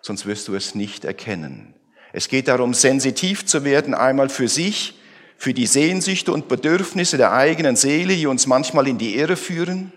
sonst 0.00 0.26
wirst 0.26 0.48
du 0.48 0.54
es 0.54 0.74
nicht 0.74 1.04
erkennen. 1.04 1.74
Es 2.12 2.28
geht 2.28 2.48
darum, 2.48 2.74
sensitiv 2.74 3.46
zu 3.46 3.64
werden, 3.64 3.94
einmal 3.94 4.28
für 4.28 4.48
sich, 4.48 5.00
für 5.38 5.54
die 5.54 5.66
Sehnsüchte 5.66 6.32
und 6.32 6.48
Bedürfnisse 6.48 7.16
der 7.16 7.32
eigenen 7.32 7.74
Seele, 7.74 8.14
die 8.14 8.26
uns 8.26 8.46
manchmal 8.46 8.86
in 8.86 8.98
die 8.98 9.16
Irre 9.16 9.36
führen. 9.36 9.92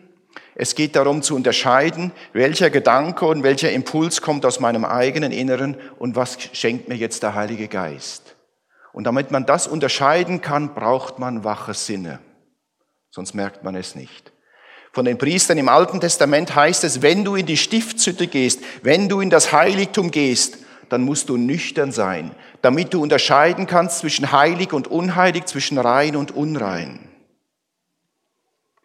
Es 0.58 0.74
geht 0.74 0.96
darum 0.96 1.22
zu 1.22 1.36
unterscheiden, 1.36 2.14
welcher 2.32 2.70
Gedanke 2.70 3.26
und 3.26 3.44
welcher 3.44 3.72
Impuls 3.72 4.22
kommt 4.22 4.46
aus 4.46 4.62
meinem 4.62 4.86
eigenen 4.86 5.34
Inneren 5.34 5.76
und 6.00 6.16
was 6.16 6.38
schenkt 6.54 6.88
mir 6.88 6.96
jetzt 6.96 7.24
der 7.24 7.36
Heilige 7.36 7.68
Geist. 7.68 8.38
Und 8.94 9.04
damit 9.04 9.32
man 9.32 9.46
das 9.46 9.68
unterscheiden 9.68 10.40
kann, 10.40 10.74
braucht 10.74 11.20
man 11.20 11.44
wache 11.44 11.74
Sinne. 11.74 12.20
Sonst 13.12 13.34
merkt 13.34 13.66
man 13.66 13.76
es 13.76 13.96
nicht. 13.96 14.32
Von 14.94 15.04
den 15.04 15.18
Priestern 15.18 15.58
im 15.58 15.68
Alten 15.68 16.00
Testament 16.00 16.56
heißt 16.56 16.86
es, 16.86 17.02
wenn 17.02 17.26
du 17.26 17.36
in 17.36 17.46
die 17.46 17.58
Stiftshütte 17.58 18.28
gehst, 18.28 18.62
wenn 18.82 19.10
du 19.10 19.20
in 19.20 19.30
das 19.30 19.52
Heiligtum 19.52 20.10
gehst, 20.10 20.60
dann 20.88 21.02
musst 21.02 21.28
du 21.28 21.36
nüchtern 21.36 21.92
sein, 21.92 22.32
damit 22.62 22.94
du 22.94 23.02
unterscheiden 23.02 23.68
kannst 23.68 24.00
zwischen 24.00 24.32
heilig 24.32 24.72
und 24.72 24.88
unheilig, 24.88 25.48
zwischen 25.48 25.78
rein 25.78 26.16
und 26.16 26.32
unrein. 26.32 27.05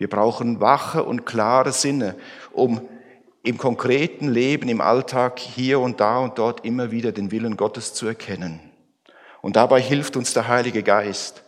Wir 0.00 0.08
brauchen 0.08 0.62
wache 0.62 1.04
und 1.04 1.26
klare 1.26 1.72
Sinne, 1.72 2.14
um 2.52 2.80
im 3.42 3.58
konkreten 3.58 4.28
Leben, 4.30 4.70
im 4.70 4.80
Alltag 4.80 5.38
hier 5.38 5.78
und 5.78 6.00
da 6.00 6.20
und 6.20 6.38
dort 6.38 6.64
immer 6.64 6.90
wieder 6.90 7.12
den 7.12 7.30
Willen 7.30 7.58
Gottes 7.58 7.92
zu 7.92 8.06
erkennen. 8.06 8.60
Und 9.42 9.56
dabei 9.56 9.78
hilft 9.78 10.16
uns 10.16 10.32
der 10.32 10.48
Heilige 10.48 10.82
Geist. 10.82 11.42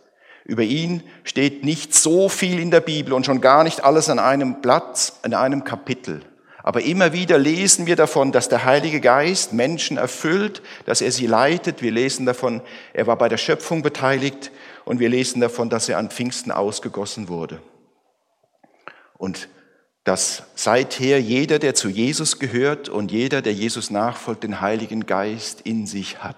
Über 0.45 0.61
ihn 0.61 1.01
steht 1.23 1.65
nicht 1.65 1.95
so 1.95 2.29
viel 2.29 2.59
in 2.59 2.69
der 2.69 2.81
Bibel 2.81 3.13
und 3.13 3.25
schon 3.25 3.41
gar 3.41 3.63
nicht 3.63 3.83
alles 3.83 4.07
an 4.07 4.19
einem 4.19 4.61
Platz, 4.61 5.17
an 5.23 5.33
einem 5.33 5.63
Kapitel. 5.63 6.21
Aber 6.61 6.83
immer 6.83 7.11
wieder 7.11 7.39
lesen 7.39 7.87
wir 7.87 7.95
davon, 7.95 8.31
dass 8.31 8.49
der 8.49 8.65
Heilige 8.65 9.01
Geist 9.01 9.51
Menschen 9.51 9.97
erfüllt, 9.97 10.61
dass 10.85 11.01
er 11.01 11.11
sie 11.11 11.25
leitet. 11.25 11.81
Wir 11.81 11.91
lesen 11.91 12.27
davon, 12.27 12.61
er 12.93 13.07
war 13.07 13.17
bei 13.17 13.29
der 13.29 13.37
Schöpfung 13.37 13.81
beteiligt 13.81 14.51
und 14.85 14.99
wir 14.99 15.09
lesen 15.09 15.41
davon, 15.41 15.71
dass 15.71 15.89
er 15.89 15.97
an 15.97 16.11
Pfingsten 16.11 16.51
ausgegossen 16.51 17.29
wurde. 17.29 17.59
Und 19.23 19.47
dass 20.03 20.43
seither 20.53 21.17
jeder, 21.21 21.57
der 21.57 21.75
zu 21.75 21.87
Jesus 21.87 22.39
gehört 22.39 22.89
und 22.89 23.09
jeder, 23.09 23.41
der 23.41 23.53
Jesus 23.53 23.89
nachfolgt, 23.89 24.43
den 24.43 24.59
Heiligen 24.59 25.05
Geist 25.05 25.61
in 25.61 25.87
sich 25.87 26.21
hat. 26.21 26.35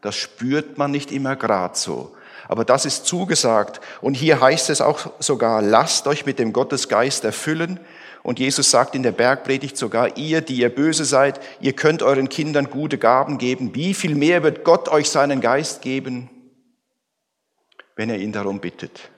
Das 0.00 0.16
spürt 0.16 0.78
man 0.78 0.90
nicht 0.90 1.12
immer 1.12 1.36
grad 1.36 1.76
so. 1.76 2.16
Aber 2.48 2.64
das 2.64 2.86
ist 2.86 3.04
zugesagt. 3.04 3.82
Und 4.00 4.14
hier 4.14 4.40
heißt 4.40 4.70
es 4.70 4.80
auch 4.80 5.12
sogar, 5.18 5.60
lasst 5.60 6.06
euch 6.06 6.24
mit 6.24 6.38
dem 6.38 6.54
Gottesgeist 6.54 7.24
erfüllen. 7.26 7.78
Und 8.22 8.38
Jesus 8.38 8.70
sagt 8.70 8.94
in 8.94 9.02
der 9.02 9.12
Bergpredigt 9.12 9.76
sogar, 9.76 10.16
ihr, 10.16 10.40
die 10.40 10.56
ihr 10.56 10.74
böse 10.74 11.04
seid, 11.04 11.40
ihr 11.60 11.74
könnt 11.74 12.02
euren 12.02 12.30
Kindern 12.30 12.70
gute 12.70 12.96
Gaben 12.96 13.36
geben. 13.36 13.74
Wie 13.74 13.92
viel 13.92 14.14
mehr 14.14 14.42
wird 14.42 14.64
Gott 14.64 14.88
euch 14.88 15.10
seinen 15.10 15.42
Geist 15.42 15.82
geben, 15.82 16.30
wenn 17.96 18.08
er 18.08 18.16
ihn 18.16 18.32
darum 18.32 18.60
bittet? 18.60 19.10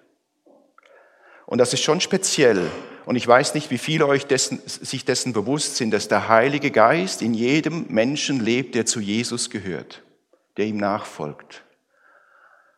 Und 1.48 1.56
das 1.56 1.72
ist 1.72 1.82
schon 1.82 2.02
speziell. 2.02 2.70
Und 3.06 3.16
ich 3.16 3.26
weiß 3.26 3.54
nicht, 3.54 3.70
wie 3.70 3.78
viele 3.78 4.06
euch 4.06 4.26
dessen, 4.26 4.60
sich 4.66 5.06
dessen 5.06 5.32
bewusst 5.32 5.76
sind, 5.76 5.92
dass 5.92 6.06
der 6.06 6.28
Heilige 6.28 6.70
Geist 6.70 7.22
in 7.22 7.32
jedem 7.32 7.86
Menschen 7.88 8.38
lebt, 8.38 8.74
der 8.74 8.84
zu 8.84 9.00
Jesus 9.00 9.48
gehört, 9.48 10.02
der 10.58 10.66
ihm 10.66 10.76
nachfolgt. 10.76 11.64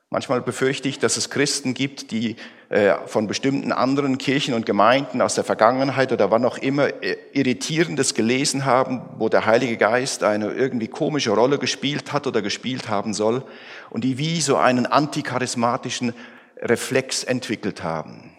Manchmal 0.09 0.41
befürchte 0.41 0.89
ich, 0.89 1.01
dass 1.01 1.17
es 1.17 1.31
Christen 1.31 1.75
gibt, 1.75 2.13
die 2.13 2.37
äh, 2.69 2.95
von 3.07 3.27
bestimmten 3.27 3.73
anderen 3.73 4.19
Kirchen 4.19 4.55
und 4.55 4.67
Gemeinden 4.67 5.21
aus 5.21 5.35
der 5.35 5.43
Vergangenheit 5.43 6.13
oder 6.13 6.31
wann 6.31 6.45
auch 6.45 6.59
immer 6.59 7.03
äh, 7.03 7.17
Irritierendes 7.33 8.15
gelesen 8.15 8.67
haben, 8.67 9.03
wo 9.19 9.29
der 9.29 9.47
Heilige 9.47 9.79
Geist 9.79 10.23
eine 10.23 10.53
irgendwie 10.53 10.87
komische 10.87 11.31
Rolle 11.31 11.59
gespielt 11.59 12.13
hat 12.13 12.29
oder 12.29 12.41
gespielt 12.41 12.89
haben 12.89 13.15
soll 13.15 13.43
und 13.91 14.05
die 14.05 14.17
wie 14.17 14.41
so 14.41 14.59
einen 14.59 14.87
anticharismatischen 14.87 16.15
Reflex 16.57 17.25
entwickelt 17.25 17.83
haben. 17.83 18.37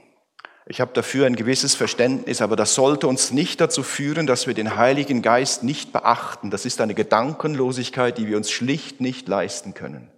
Ich 0.72 0.80
habe 0.80 0.94
dafür 0.94 1.26
ein 1.26 1.36
gewisses 1.36 1.76
Verständnis, 1.76 2.42
aber 2.42 2.56
das 2.56 2.76
sollte 2.76 3.06
uns 3.06 3.32
nicht 3.32 3.60
dazu 3.60 3.84
führen, 3.84 4.26
dass 4.26 4.48
wir 4.48 4.54
den 4.54 4.78
Heiligen 4.78 5.22
Geist 5.22 5.64
nicht 5.64 5.92
beachten. 5.92 6.50
Das 6.50 6.66
ist 6.66 6.80
eine 6.80 6.94
Gedankenlosigkeit, 6.94 8.18
die 8.18 8.26
wir 8.28 8.38
uns 8.38 8.50
schlicht 8.50 9.02
nicht 9.02 9.28
leisten 9.28 9.74
können. 9.74 10.10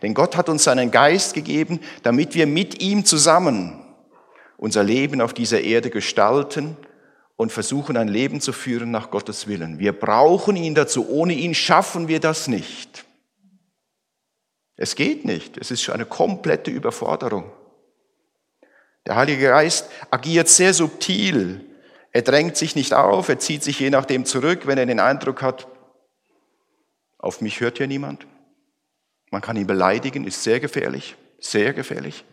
Denn 0.00 0.14
Gott 0.14 0.34
hat 0.38 0.48
uns 0.48 0.64
seinen 0.64 0.92
Geist 0.92 1.34
gegeben, 1.34 1.78
damit 2.04 2.34
wir 2.34 2.46
mit 2.46 2.80
ihm 2.80 3.04
zusammen 3.04 3.84
unser 4.56 4.82
Leben 4.82 5.20
auf 5.20 5.34
dieser 5.34 5.60
Erde 5.60 5.90
gestalten 5.90 6.74
und 7.36 7.52
versuchen, 7.52 7.98
ein 7.98 8.08
Leben 8.08 8.40
zu 8.40 8.54
führen 8.54 8.90
nach 8.92 9.10
Gottes 9.10 9.46
Willen. 9.46 9.78
Wir 9.78 9.92
brauchen 9.92 10.56
ihn 10.56 10.74
dazu. 10.74 11.06
Ohne 11.06 11.34
ihn 11.34 11.54
schaffen 11.54 12.08
wir 12.08 12.18
das 12.18 12.48
nicht. 12.48 13.04
Es 14.74 14.96
geht 14.96 15.26
nicht. 15.26 15.58
Es 15.58 15.70
ist 15.70 15.90
eine 15.90 16.06
komplette 16.06 16.70
Überforderung. 16.70 17.52
Der 19.06 19.16
Heilige 19.16 19.48
Geist 19.48 19.90
agiert 20.10 20.48
sehr 20.48 20.74
subtil. 20.74 21.64
Er 22.12 22.22
drängt 22.22 22.56
sich 22.56 22.76
nicht 22.76 22.94
auf, 22.94 23.28
er 23.28 23.38
zieht 23.38 23.62
sich 23.62 23.80
je 23.80 23.90
nachdem 23.90 24.24
zurück, 24.24 24.66
wenn 24.66 24.78
er 24.78 24.86
den 24.86 25.00
Eindruck 25.00 25.42
hat, 25.42 25.66
auf 27.18 27.40
mich 27.40 27.60
hört 27.60 27.78
hier 27.78 27.86
niemand. 27.86 28.26
Man 29.30 29.40
kann 29.40 29.56
ihn 29.56 29.66
beleidigen, 29.66 30.26
ist 30.26 30.42
sehr 30.42 30.60
gefährlich, 30.60 31.16
sehr 31.38 31.72
gefährlich. 31.72 32.24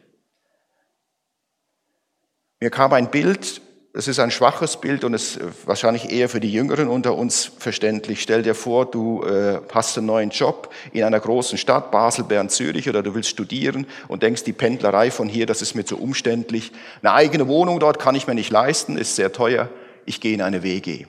Mir 2.59 2.69
kam 2.69 2.91
ein 2.91 3.09
Bild, 3.09 3.61
es 3.91 4.07
ist 4.07 4.19
ein 4.19 4.29
schwaches 4.29 4.77
Bild 4.77 5.03
und 5.03 5.15
ist 5.15 5.39
wahrscheinlich 5.65 6.11
eher 6.11 6.29
für 6.29 6.39
die 6.39 6.51
Jüngeren 6.51 6.87
unter 6.87 7.15
uns 7.15 7.51
verständlich. 7.57 8.21
Stell 8.21 8.43
dir 8.43 8.53
vor, 8.53 8.85
du 8.85 9.23
äh, 9.23 9.61
hast 9.73 9.97
einen 9.97 10.05
neuen 10.05 10.29
Job 10.29 10.71
in 10.93 11.03
einer 11.03 11.19
großen 11.19 11.57
Stadt, 11.57 11.89
Basel, 11.89 12.23
Bern, 12.23 12.49
Zürich, 12.49 12.87
oder 12.87 13.01
du 13.01 13.15
willst 13.15 13.29
studieren 13.29 13.87
und 14.07 14.21
denkst, 14.21 14.43
die 14.43 14.53
Pendlerei 14.53 15.09
von 15.09 15.27
hier, 15.27 15.47
das 15.47 15.63
ist 15.63 15.73
mir 15.73 15.85
zu 15.85 15.99
umständlich. 15.99 16.71
Eine 17.01 17.13
eigene 17.13 17.47
Wohnung 17.47 17.79
dort 17.79 17.97
kann 17.97 18.13
ich 18.13 18.27
mir 18.27 18.35
nicht 18.35 18.51
leisten, 18.51 18.95
ist 18.95 19.15
sehr 19.15 19.31
teuer. 19.31 19.69
Ich 20.05 20.21
gehe 20.21 20.35
in 20.35 20.43
eine 20.43 20.61
WG. 20.61 21.05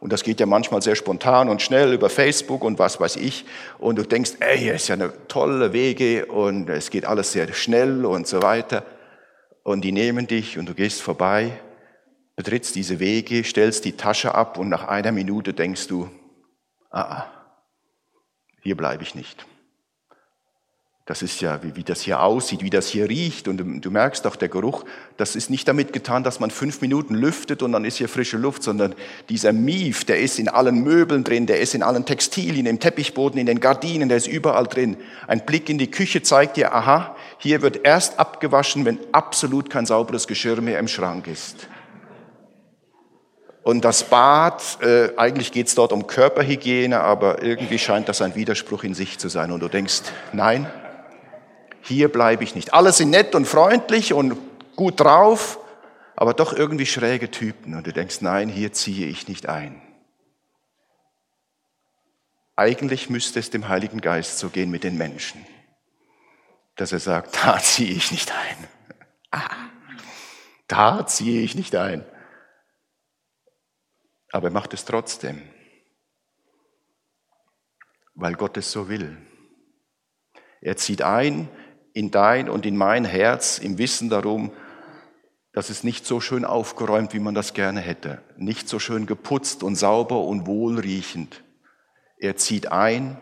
Und 0.00 0.12
das 0.12 0.24
geht 0.24 0.40
ja 0.40 0.46
manchmal 0.46 0.80
sehr 0.80 0.96
spontan 0.96 1.50
und 1.50 1.60
schnell 1.60 1.92
über 1.92 2.08
Facebook 2.08 2.64
und 2.64 2.78
was 2.78 2.98
weiß 2.98 3.16
ich. 3.16 3.44
Und 3.78 3.96
du 3.98 4.02
denkst, 4.04 4.32
ey, 4.40 4.58
hier 4.58 4.74
ist 4.74 4.88
ja 4.88 4.94
eine 4.94 5.12
tolle 5.28 5.74
Wege 5.74 6.26
und 6.26 6.68
es 6.70 6.90
geht 6.90 7.04
alles 7.04 7.32
sehr 7.32 7.52
schnell 7.52 8.06
und 8.06 8.26
so 8.26 8.42
weiter. 8.42 8.84
Und 9.62 9.82
die 9.82 9.92
nehmen 9.92 10.26
dich 10.26 10.58
und 10.58 10.68
du 10.68 10.74
gehst 10.74 11.02
vorbei, 11.02 11.52
betrittst 12.36 12.74
diese 12.74 12.98
Wege, 13.00 13.44
stellst 13.44 13.84
die 13.84 13.96
Tasche 13.96 14.34
ab 14.34 14.58
und 14.58 14.68
nach 14.68 14.84
einer 14.84 15.12
Minute 15.12 15.52
denkst 15.52 15.88
du, 15.88 16.10
ah, 16.90 17.00
ah 17.00 17.32
hier 18.62 18.76
bleibe 18.76 19.02
ich 19.02 19.14
nicht. 19.14 19.44
Das 21.04 21.20
ist 21.20 21.40
ja, 21.40 21.60
wie, 21.64 21.74
wie 21.74 21.82
das 21.82 22.00
hier 22.00 22.22
aussieht, 22.22 22.62
wie 22.62 22.70
das 22.70 22.86
hier 22.86 23.08
riecht. 23.08 23.48
Und 23.48 23.56
du, 23.56 23.64
du 23.80 23.90
merkst 23.90 24.24
auch 24.24 24.36
der 24.36 24.48
Geruch, 24.48 24.84
das 25.16 25.34
ist 25.34 25.50
nicht 25.50 25.66
damit 25.66 25.92
getan, 25.92 26.22
dass 26.22 26.38
man 26.38 26.52
fünf 26.52 26.80
Minuten 26.80 27.16
lüftet 27.16 27.60
und 27.64 27.72
dann 27.72 27.84
ist 27.84 27.96
hier 27.96 28.08
frische 28.08 28.36
Luft, 28.36 28.62
sondern 28.62 28.94
dieser 29.28 29.52
Mief, 29.52 30.04
der 30.04 30.20
ist 30.20 30.38
in 30.38 30.48
allen 30.48 30.84
Möbeln 30.84 31.24
drin, 31.24 31.46
der 31.46 31.58
ist 31.58 31.74
in 31.74 31.82
allen 31.82 32.06
Textilien, 32.06 32.66
im 32.66 32.78
Teppichboden, 32.78 33.40
in 33.40 33.46
den 33.46 33.58
Gardinen, 33.58 34.08
der 34.08 34.18
ist 34.18 34.28
überall 34.28 34.68
drin. 34.68 34.96
Ein 35.26 35.44
Blick 35.44 35.68
in 35.68 35.78
die 35.78 35.90
Küche 35.90 36.22
zeigt 36.22 36.56
dir, 36.56 36.72
aha, 36.72 37.16
hier 37.38 37.62
wird 37.62 37.84
erst 37.84 38.20
abgewaschen, 38.20 38.84
wenn 38.84 39.00
absolut 39.10 39.70
kein 39.70 39.86
sauberes 39.86 40.28
Geschirr 40.28 40.60
mehr 40.60 40.78
im 40.78 40.86
Schrank 40.86 41.26
ist. 41.26 41.66
Und 43.62 43.84
das 43.84 44.04
Bad, 44.04 44.78
äh, 44.82 45.10
eigentlich 45.16 45.52
geht 45.52 45.68
es 45.68 45.74
dort 45.74 45.92
um 45.92 46.06
Körperhygiene, 46.06 47.00
aber 47.00 47.42
irgendwie 47.42 47.78
scheint 47.78 48.08
das 48.08 48.20
ein 48.20 48.34
Widerspruch 48.34 48.82
in 48.82 48.94
sich 48.94 49.18
zu 49.18 49.28
sein. 49.28 49.52
Und 49.52 49.60
du 49.60 49.68
denkst, 49.68 50.02
nein, 50.32 50.70
hier 51.80 52.10
bleibe 52.10 52.42
ich 52.42 52.54
nicht. 52.54 52.74
Alle 52.74 52.92
sind 52.92 53.10
nett 53.10 53.34
und 53.34 53.46
freundlich 53.46 54.12
und 54.12 54.36
gut 54.74 55.00
drauf, 55.00 55.60
aber 56.16 56.34
doch 56.34 56.52
irgendwie 56.52 56.86
schräge 56.86 57.30
Typen. 57.30 57.74
Und 57.74 57.86
du 57.86 57.92
denkst, 57.92 58.20
nein, 58.20 58.48
hier 58.48 58.72
ziehe 58.72 59.06
ich 59.06 59.28
nicht 59.28 59.48
ein. 59.48 59.80
Eigentlich 62.56 63.10
müsste 63.10 63.38
es 63.38 63.50
dem 63.50 63.68
Heiligen 63.68 64.00
Geist 64.00 64.38
so 64.38 64.48
gehen 64.48 64.70
mit 64.70 64.84
den 64.84 64.98
Menschen, 64.98 65.44
dass 66.76 66.92
er 66.92 67.00
sagt, 67.00 67.36
da 67.44 67.58
ziehe 67.58 67.92
ich 67.92 68.10
nicht 68.10 68.32
ein. 68.32 68.68
Ah, 69.30 69.68
da 70.66 71.06
ziehe 71.06 71.42
ich 71.42 71.54
nicht 71.54 71.76
ein. 71.76 72.04
Aber 74.32 74.48
er 74.48 74.52
macht 74.52 74.74
es 74.74 74.84
trotzdem, 74.84 75.42
weil 78.14 78.34
Gott 78.34 78.56
es 78.56 78.72
so 78.72 78.88
will. 78.88 79.16
Er 80.60 80.76
zieht 80.76 81.02
ein 81.02 81.48
in 81.92 82.10
dein 82.10 82.48
und 82.48 82.64
in 82.64 82.76
mein 82.76 83.04
Herz 83.04 83.58
im 83.58 83.78
Wissen 83.78 84.08
darum, 84.08 84.52
dass 85.52 85.68
es 85.68 85.84
nicht 85.84 86.06
so 86.06 86.18
schön 86.20 86.46
aufgeräumt, 86.46 87.12
wie 87.12 87.18
man 87.18 87.34
das 87.34 87.52
gerne 87.52 87.80
hätte, 87.80 88.22
nicht 88.38 88.68
so 88.68 88.78
schön 88.78 89.04
geputzt 89.04 89.62
und 89.62 89.76
sauber 89.76 90.24
und 90.24 90.46
wohlriechend. 90.46 91.44
Er 92.16 92.36
zieht 92.36 92.72
ein, 92.72 93.20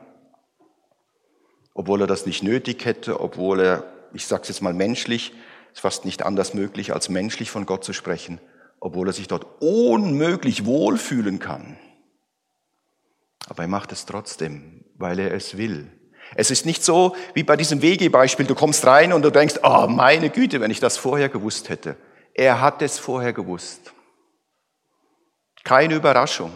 obwohl 1.75 2.03
er 2.03 2.07
das 2.07 2.27
nicht 2.27 2.44
nötig 2.44 2.85
hätte, 2.85 3.20
obwohl 3.20 3.59
er, 3.61 3.92
ich 4.12 4.27
sage 4.27 4.42
es 4.42 4.49
jetzt 4.49 4.61
mal 4.61 4.75
menschlich, 4.75 5.33
ist 5.73 5.81
fast 5.81 6.05
nicht 6.05 6.23
anders 6.23 6.55
möglich, 6.55 6.92
als 6.92 7.09
menschlich 7.09 7.51
von 7.51 7.66
Gott 7.66 7.83
zu 7.83 7.92
sprechen, 7.92 8.40
obwohl 8.81 9.09
er 9.09 9.12
sich 9.12 9.29
dort 9.29 9.47
unmöglich 9.61 10.64
wohlfühlen 10.64 11.38
kann. 11.38 11.79
Aber 13.49 13.62
er 13.62 13.69
macht 13.69 13.93
es 13.93 14.07
trotzdem, 14.07 14.85
weil 14.97 15.19
er 15.19 15.33
es 15.33 15.57
will. 15.57 15.93
Es 16.35 16.51
ist 16.51 16.64
nicht 16.64 16.85
so 16.85 17.16
wie 17.35 17.43
bei 17.43 17.57
diesem 17.57 17.83
Wegebeispiel, 17.83 18.47
du 18.47 18.55
kommst 18.55 18.87
rein 18.87 19.12
und 19.12 19.23
du 19.23 19.31
denkst, 19.31 19.57
oh 19.62 19.87
meine 19.88 20.31
Güte, 20.31 20.61
wenn 20.61 20.71
ich 20.71 20.81
das 20.81 20.97
vorher 20.97 21.29
gewusst 21.29 21.69
hätte. 21.69 21.97
Er 22.35 22.61
hat 22.61 22.83
es 22.83 22.99
vorher 22.99 23.33
gewusst. 23.33 23.93
Keine 25.64 25.95
Überraschung. 25.95 26.53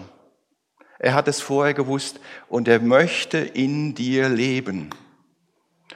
Er 0.99 1.15
hat 1.15 1.29
es 1.29 1.41
vorher 1.41 1.75
gewusst 1.75 2.21
und 2.49 2.69
er 2.69 2.81
möchte 2.81 3.39
in 3.39 3.95
dir 3.95 4.29
leben 4.29 4.91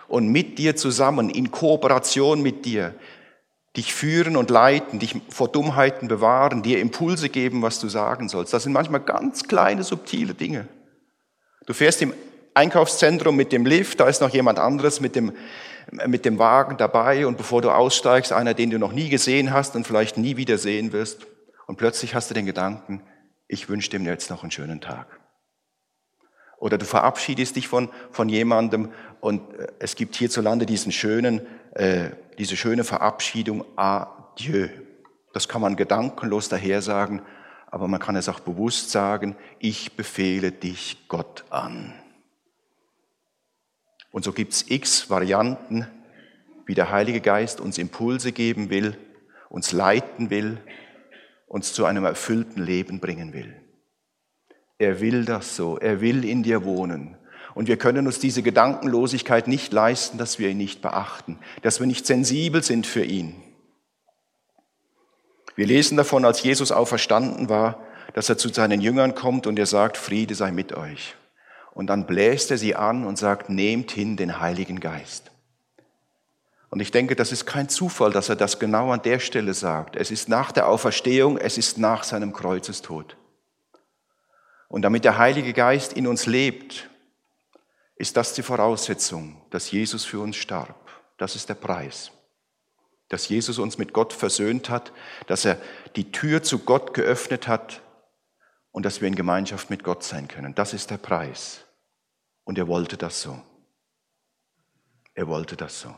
und 0.09 0.29
mit 0.29 0.59
dir 0.59 0.77
zusammen, 0.77 1.31
in 1.31 1.51
Kooperation 1.51 2.43
mit 2.43 2.65
dir, 2.65 2.95
dich 3.79 3.95
führen 3.95 4.37
und 4.37 4.51
leiten, 4.51 4.99
dich 4.99 5.15
vor 5.29 5.47
Dummheiten 5.47 6.09
bewahren, 6.09 6.65
dir 6.65 6.81
Impulse 6.81 7.29
geben, 7.29 7.63
was 7.63 7.79
du 7.79 7.89
sagen 7.89 8.29
sollst. 8.29 8.53
Das 8.53 8.65
sind 8.65 8.73
manchmal 8.73 9.01
ganz 9.01 9.45
kleine, 9.45 9.85
subtile 9.85 10.35
Dinge. 10.35 10.67
Du 11.65 11.73
fährst 11.73 12.03
im 12.03 12.13
Einkaufszentrum 12.55 13.37
mit 13.37 13.53
dem 13.53 13.65
Lift, 13.65 14.01
da 14.01 14.09
ist 14.09 14.21
noch 14.21 14.31
jemand 14.31 14.59
anderes 14.59 15.01
mit 15.01 15.15
dem, 15.15 15.33
mit 16.09 16.25
dem 16.25 16.41
Wagen 16.41 16.77
dabei 16.77 17.25
und 17.25 17.37
bevor 17.39 17.63
du 17.63 17.71
aussteigst, 17.71 18.33
einer, 18.33 18.53
den 18.53 18.71
du 18.71 18.81
noch 18.81 18.93
nie 18.93 19.11
gesehen 19.11 19.53
hast 19.53 19.77
und 19.77 19.87
vielleicht 19.87 20.19
nie 20.19 20.37
wieder 20.37 20.59
sehen 20.59 20.93
wirst 20.93 21.29
und 21.69 21.77
plötzlich 21.77 22.17
hast 22.17 22.31
du 22.31 22.35
den 22.35 22.47
Gedanken, 22.47 23.05
ich 23.47 23.69
wünsche 23.69 23.91
dem 23.91 24.05
jetzt 24.05 24.29
noch 24.29 24.43
einen 24.43 24.51
schönen 24.51 24.81
Tag. 24.81 25.21
Oder 26.59 26.79
du 26.79 26.85
verabschiedest 26.85 27.55
dich 27.55 27.69
von, 27.69 27.91
von 28.11 28.29
jemandem 28.29 28.91
und 29.21 29.55
äh, 29.55 29.69
es 29.79 29.95
gibt 29.95 30.17
hierzulande 30.17 30.67
diesen 30.67 30.91
schönen, 30.91 31.47
äh, 31.77 32.11
diese 32.39 32.57
schöne 32.57 32.85
Verabschiedung 32.85 33.65
Adieu. 33.77 34.69
Das 35.33 35.49
kann 35.49 35.61
man 35.61 35.77
gedankenlos 35.77 36.49
daher 36.49 36.81
sagen, 36.81 37.23
aber 37.71 37.89
man 37.89 38.01
kann 38.01 38.17
es 38.17 38.29
auch 38.29 38.41
bewusst 38.41 38.91
sagen, 38.91 39.37
ich 39.59 39.97
befehle 39.97 40.53
dich 40.53 41.09
Gott 41.09 41.45
an. 41.51 41.93
Und 44.11 44.25
so 44.25 44.33
gibt 44.33 44.53
es 44.53 44.71
x 44.71 45.11
Varianten, 45.11 45.87
wie 46.65 46.75
der 46.75 46.91
Heilige 46.91 47.21
Geist 47.21 47.61
uns 47.61 47.77
Impulse 47.77 48.33
geben 48.33 48.71
will, 48.71 48.97
uns 49.49 49.73
leiten 49.73 50.31
will, 50.31 50.59
uns 51.47 51.73
zu 51.73 51.85
einem 51.85 52.05
erfüllten 52.05 52.63
Leben 52.63 53.01
bringen 53.01 53.33
will. 53.33 53.61
Er 54.79 55.01
will 55.01 55.25
das 55.25 55.57
so, 55.57 55.79
er 55.79 56.01
will 56.01 56.25
in 56.25 56.43
dir 56.43 56.65
wohnen. 56.65 57.17
Und 57.59 57.67
wir 57.67 57.77
können 57.77 58.07
uns 58.07 58.21
diese 58.21 58.45
Gedankenlosigkeit 58.45 59.49
nicht 59.49 59.73
leisten, 59.73 60.17
dass 60.17 60.39
wir 60.39 60.49
ihn 60.49 60.59
nicht 60.59 60.81
beachten, 60.81 61.41
dass 61.63 61.81
wir 61.81 61.89
nicht 61.89 62.07
sensibel 62.07 62.63
sind 62.63 62.87
für 62.87 63.03
ihn. 63.03 63.35
Wir 65.57 65.67
lesen 65.67 65.97
davon, 65.97 66.25
als 66.25 66.41
Jesus 66.41 66.71
auferstanden 66.71 67.49
war, 67.49 67.83
dass 68.15 68.29
er 68.29 68.39
zu 68.39 68.49
seinen 68.51 68.81
Jüngern 68.81 69.17
kommt 69.17 69.49
und 69.49 69.59
er 69.59 69.67
sagt, 69.67 69.97
Friede 69.97 70.37
sei 70.37 70.53
mit 70.53 70.73
euch. 70.73 71.17
Und 71.73 71.89
dann 71.89 72.07
bläst 72.07 72.53
er 72.53 72.59
sie 72.59 72.77
an 72.77 73.05
und 73.05 73.19
sagt, 73.19 73.51
nehmt 73.51 73.91
hin 73.91 74.17
den 74.17 74.39
Heiligen 74.39 74.79
Geist. 74.79 75.33
Und 76.71 76.79
ich 76.79 76.93
denke, 76.93 77.17
das 77.17 77.33
ist 77.33 77.45
kein 77.45 77.69
Zufall, 77.69 78.13
dass 78.13 78.29
er 78.29 78.37
das 78.37 78.61
genau 78.61 78.93
an 78.93 79.03
der 79.03 79.19
Stelle 79.19 79.53
sagt. 79.53 79.97
Es 79.97 80.13
ist 80.13 80.29
nach 80.29 80.53
der 80.53 80.69
Auferstehung, 80.69 81.37
es 81.37 81.59
ist 81.59 81.77
nach 81.77 82.05
seinem 82.05 82.33
Kreuzestod. 82.33 83.17
Und 84.69 84.83
damit 84.83 85.03
der 85.03 85.19
Heilige 85.19 85.55
Geist 85.55 85.93
in 85.95 86.07
uns 86.07 86.27
lebt, 86.27 86.89
ist 87.99 88.17
das 88.17 88.33
die 88.33 88.43
Voraussetzung, 88.43 89.43
dass 89.51 89.71
Jesus 89.71 90.05
für 90.05 90.21
uns 90.21 90.37
starb. 90.37 90.77
Das 91.19 91.35
ist 91.35 91.49
der 91.49 91.55
Preis. 91.55 92.13
Dass 93.09 93.29
Jesus 93.29 93.59
uns 93.59 93.77
mit 93.77 93.93
Gott 93.93 94.13
versöhnt 94.13 94.71
hat, 94.71 94.93
dass 95.27 95.45
er 95.45 95.61
die 95.97 96.13
Tür 96.13 96.43
zu 96.43 96.61
Gott 96.61 96.95
geöffnet 96.95 97.49
hat 97.49 97.83
und 98.71 98.85
dass 98.85 99.01
wir 99.01 99.09
in 99.09 99.17
Gemeinschaft 99.17 99.69
mit 99.69 99.83
Gott 99.83 100.05
sein 100.05 100.29
können. 100.29 100.55
Das 100.55 100.73
ist 100.75 100.91
der 100.91 100.99
Preis. 100.99 101.65
Und 102.45 102.57
er 102.57 102.69
wollte 102.69 102.97
das 102.97 103.21
so. 103.21 103.43
Er 105.15 105.27
wollte 105.27 105.57
das 105.57 105.81
so. 105.81 105.95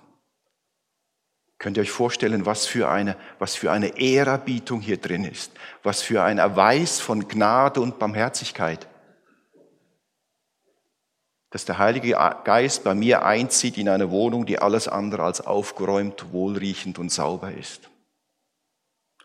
Könnt 1.59 1.77
ihr 1.77 1.83
euch 1.83 1.91
vorstellen, 1.91 2.47
was 2.47 2.65
für 2.65 2.89
eine, 2.89 3.17
was 3.39 3.55
für 3.55 3.71
eine 3.71 3.99
Ehrerbietung 3.99 4.81
hier 4.81 4.97
drin 4.97 5.25
ist? 5.25 5.53
Was 5.83 6.01
für 6.01 6.23
ein 6.23 6.39
Erweis 6.39 7.01
von 7.01 7.29
Gnade 7.29 7.83
und 7.83 7.99
Barmherzigkeit? 7.99 8.89
Dass 11.51 11.65
der 11.65 11.79
Heilige 11.79 12.17
Geist 12.45 12.85
bei 12.85 12.95
mir 12.95 13.25
einzieht 13.25 13.77
in 13.77 13.89
eine 13.89 14.11
Wohnung, 14.11 14.47
die 14.47 14.61
alles 14.61 14.89
andere 14.89 15.25
als 15.25 15.41
aufgeräumt, 15.41 16.33
wohlriechend 16.33 16.99
und 16.99 17.11
sauber 17.11 17.53
ist. 17.53 17.91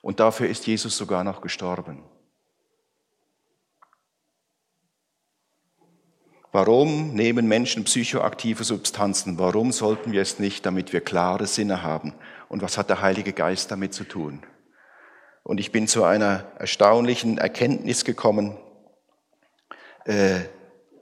Und 0.01 0.19
dafür 0.19 0.47
ist 0.47 0.67
Jesus 0.67 0.97
sogar 0.97 1.23
noch 1.23 1.41
gestorben. 1.41 2.03
Warum 6.51 7.13
nehmen 7.13 7.47
Menschen 7.47 7.83
psychoaktive 7.83 8.63
Substanzen? 8.63 9.37
Warum 9.37 9.73
sollten 9.73 10.13
wir 10.13 10.21
es 10.21 10.39
nicht, 10.39 10.65
damit 10.65 10.93
wir 10.93 11.01
klare 11.01 11.47
Sinne 11.47 11.83
haben? 11.83 12.13
Und 12.47 12.61
was 12.61 12.77
hat 12.77 12.89
der 12.89 13.01
Heilige 13.01 13.33
Geist 13.33 13.71
damit 13.71 13.93
zu 13.93 14.05
tun? 14.05 14.41
Und 15.43 15.59
ich 15.59 15.73
bin 15.73 15.85
zu 15.87 16.05
einer 16.05 16.45
erstaunlichen 16.57 17.37
Erkenntnis 17.37 18.05
gekommen, 18.05 18.57
äh, 20.05 20.41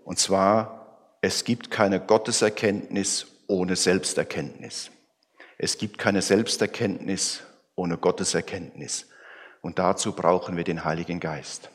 und 0.06 0.18
zwar, 0.18 0.83
es 1.24 1.46
gibt 1.46 1.72
keine 1.72 2.02
Gotteserkenntnis 2.02 3.28
ohne 3.48 3.78
Selbsterkenntnis. 3.78 4.92
Es 5.58 5.78
gibt 5.78 5.98
keine 5.98 6.22
Selbsterkenntnis 6.22 7.44
ohne 7.76 7.96
Gotteserkenntnis. 7.96 9.08
Und 9.62 9.80
dazu 9.80 10.12
brauchen 10.12 10.58
wir 10.58 10.66
den 10.66 10.84
Heiligen 10.84 11.22
Geist. 11.22 11.70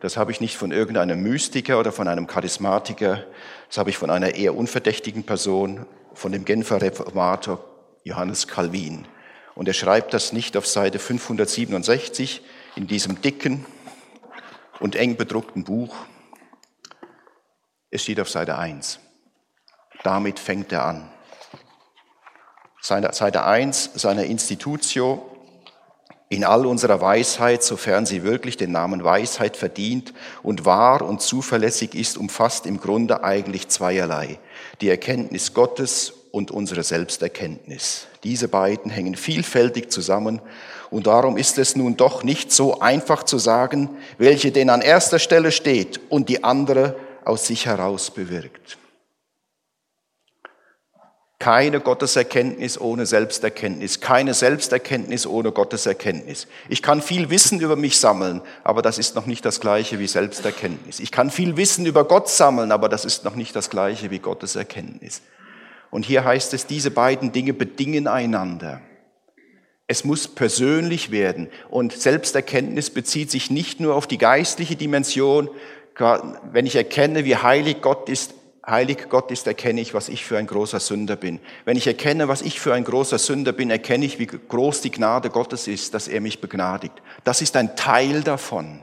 Das 0.00 0.16
habe 0.16 0.32
ich 0.32 0.40
nicht 0.40 0.56
von 0.56 0.72
irgendeinem 0.72 1.22
Mystiker 1.22 1.78
oder 1.78 1.92
von 1.92 2.08
einem 2.08 2.26
Charismatiker, 2.26 3.24
das 3.68 3.78
habe 3.78 3.90
ich 3.90 3.98
von 3.98 4.10
einer 4.10 4.34
eher 4.34 4.56
unverdächtigen 4.56 5.22
Person, 5.22 5.86
von 6.14 6.32
dem 6.32 6.44
Genfer 6.44 6.82
Reformator 6.82 7.64
Johannes 8.02 8.48
Calvin. 8.48 9.06
Und 9.54 9.68
er 9.68 9.74
schreibt 9.74 10.12
das 10.12 10.32
nicht 10.32 10.56
auf 10.56 10.66
Seite 10.66 10.98
567 10.98 12.42
in 12.74 12.88
diesem 12.88 13.22
dicken 13.22 13.64
und 14.80 14.96
eng 14.96 15.16
bedruckten 15.16 15.62
Buch. 15.62 15.94
Es 17.96 18.02
steht 18.02 18.20
auf 18.20 18.28
Seite 18.28 18.58
1. 18.58 18.98
Damit 20.02 20.38
fängt 20.38 20.70
er 20.70 20.84
an. 20.84 21.08
Seite 22.78 23.42
1 23.42 23.92
seiner 23.94 24.24
Institutio 24.24 25.24
in 26.28 26.44
all 26.44 26.66
unserer 26.66 27.00
Weisheit, 27.00 27.62
sofern 27.62 28.04
sie 28.04 28.22
wirklich 28.22 28.58
den 28.58 28.70
Namen 28.70 29.02
Weisheit 29.02 29.56
verdient 29.56 30.12
und 30.42 30.66
wahr 30.66 31.00
und 31.00 31.22
zuverlässig 31.22 31.94
ist, 31.94 32.18
umfasst 32.18 32.66
im 32.66 32.80
Grunde 32.80 33.24
eigentlich 33.24 33.68
zweierlei. 33.68 34.40
Die 34.82 34.90
Erkenntnis 34.90 35.54
Gottes 35.54 36.12
und 36.32 36.50
unsere 36.50 36.82
Selbsterkenntnis. 36.82 38.08
Diese 38.24 38.48
beiden 38.48 38.90
hängen 38.90 39.16
vielfältig 39.16 39.90
zusammen 39.90 40.42
und 40.90 41.06
darum 41.06 41.38
ist 41.38 41.56
es 41.56 41.76
nun 41.76 41.96
doch 41.96 42.24
nicht 42.24 42.52
so 42.52 42.78
einfach 42.80 43.22
zu 43.22 43.38
sagen, 43.38 43.88
welche 44.18 44.52
denn 44.52 44.68
an 44.68 44.82
erster 44.82 45.18
Stelle 45.18 45.50
steht 45.50 45.98
und 46.10 46.28
die 46.28 46.44
andere 46.44 46.94
aus 47.26 47.46
sich 47.46 47.66
heraus 47.66 48.10
bewirkt. 48.10 48.78
Keine 51.38 51.80
Gotteserkenntnis 51.80 52.80
ohne 52.80 53.04
Selbsterkenntnis, 53.04 54.00
keine 54.00 54.32
Selbsterkenntnis 54.32 55.26
ohne 55.26 55.52
Gotteserkenntnis. 55.52 56.46
Ich 56.70 56.82
kann 56.82 57.02
viel 57.02 57.28
Wissen 57.28 57.60
über 57.60 57.76
mich 57.76 57.98
sammeln, 57.98 58.40
aber 58.64 58.80
das 58.80 58.96
ist 58.96 59.14
noch 59.14 59.26
nicht 59.26 59.44
das 59.44 59.60
gleiche 59.60 59.98
wie 59.98 60.06
Selbsterkenntnis. 60.06 60.98
Ich 60.98 61.12
kann 61.12 61.30
viel 61.30 61.58
Wissen 61.58 61.84
über 61.84 62.04
Gott 62.04 62.30
sammeln, 62.30 62.72
aber 62.72 62.88
das 62.88 63.04
ist 63.04 63.24
noch 63.24 63.34
nicht 63.34 63.54
das 63.54 63.68
gleiche 63.68 64.10
wie 64.10 64.18
Gotteserkenntnis. 64.18 65.20
Und 65.90 66.06
hier 66.06 66.24
heißt 66.24 66.54
es, 66.54 66.66
diese 66.66 66.90
beiden 66.90 67.32
Dinge 67.32 67.52
bedingen 67.52 68.06
einander. 68.06 68.80
Es 69.88 70.04
muss 70.04 70.26
persönlich 70.26 71.12
werden. 71.12 71.48
Und 71.70 71.92
Selbsterkenntnis 71.92 72.90
bezieht 72.90 73.30
sich 73.30 73.50
nicht 73.50 73.78
nur 73.78 73.94
auf 73.94 74.06
die 74.06 74.18
geistliche 74.18 74.74
Dimension. 74.74 75.48
Wenn 75.98 76.66
ich 76.66 76.76
erkenne, 76.76 77.24
wie 77.24 77.36
heilig 77.36 77.80
Gott 77.80 78.08
ist, 78.08 78.34
heilig 78.66 79.08
Gott 79.08 79.30
ist, 79.30 79.46
erkenne 79.46 79.80
ich, 79.80 79.94
was 79.94 80.08
ich 80.08 80.24
für 80.24 80.36
ein 80.36 80.46
großer 80.46 80.80
Sünder 80.80 81.16
bin. 81.16 81.40
Wenn 81.64 81.76
ich 81.76 81.86
erkenne, 81.86 82.28
was 82.28 82.42
ich 82.42 82.60
für 82.60 82.74
ein 82.74 82.84
großer 82.84 83.18
Sünder 83.18 83.52
bin, 83.52 83.70
erkenne 83.70 84.04
ich, 84.04 84.18
wie 84.18 84.26
groß 84.26 84.82
die 84.82 84.90
Gnade 84.90 85.30
Gottes 85.30 85.68
ist, 85.68 85.94
dass 85.94 86.08
er 86.08 86.20
mich 86.20 86.40
begnadigt. 86.40 86.94
Das 87.24 87.40
ist 87.40 87.56
ein 87.56 87.76
Teil 87.76 88.22
davon. 88.22 88.82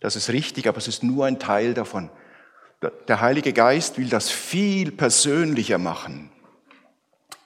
Das 0.00 0.16
ist 0.16 0.30
richtig, 0.30 0.66
aber 0.66 0.78
es 0.78 0.88
ist 0.88 1.02
nur 1.02 1.26
ein 1.26 1.38
Teil 1.38 1.74
davon. 1.74 2.10
Der 3.06 3.20
Heilige 3.20 3.52
Geist 3.52 3.98
will 3.98 4.08
das 4.08 4.30
viel 4.30 4.90
persönlicher 4.90 5.78
machen, 5.78 6.32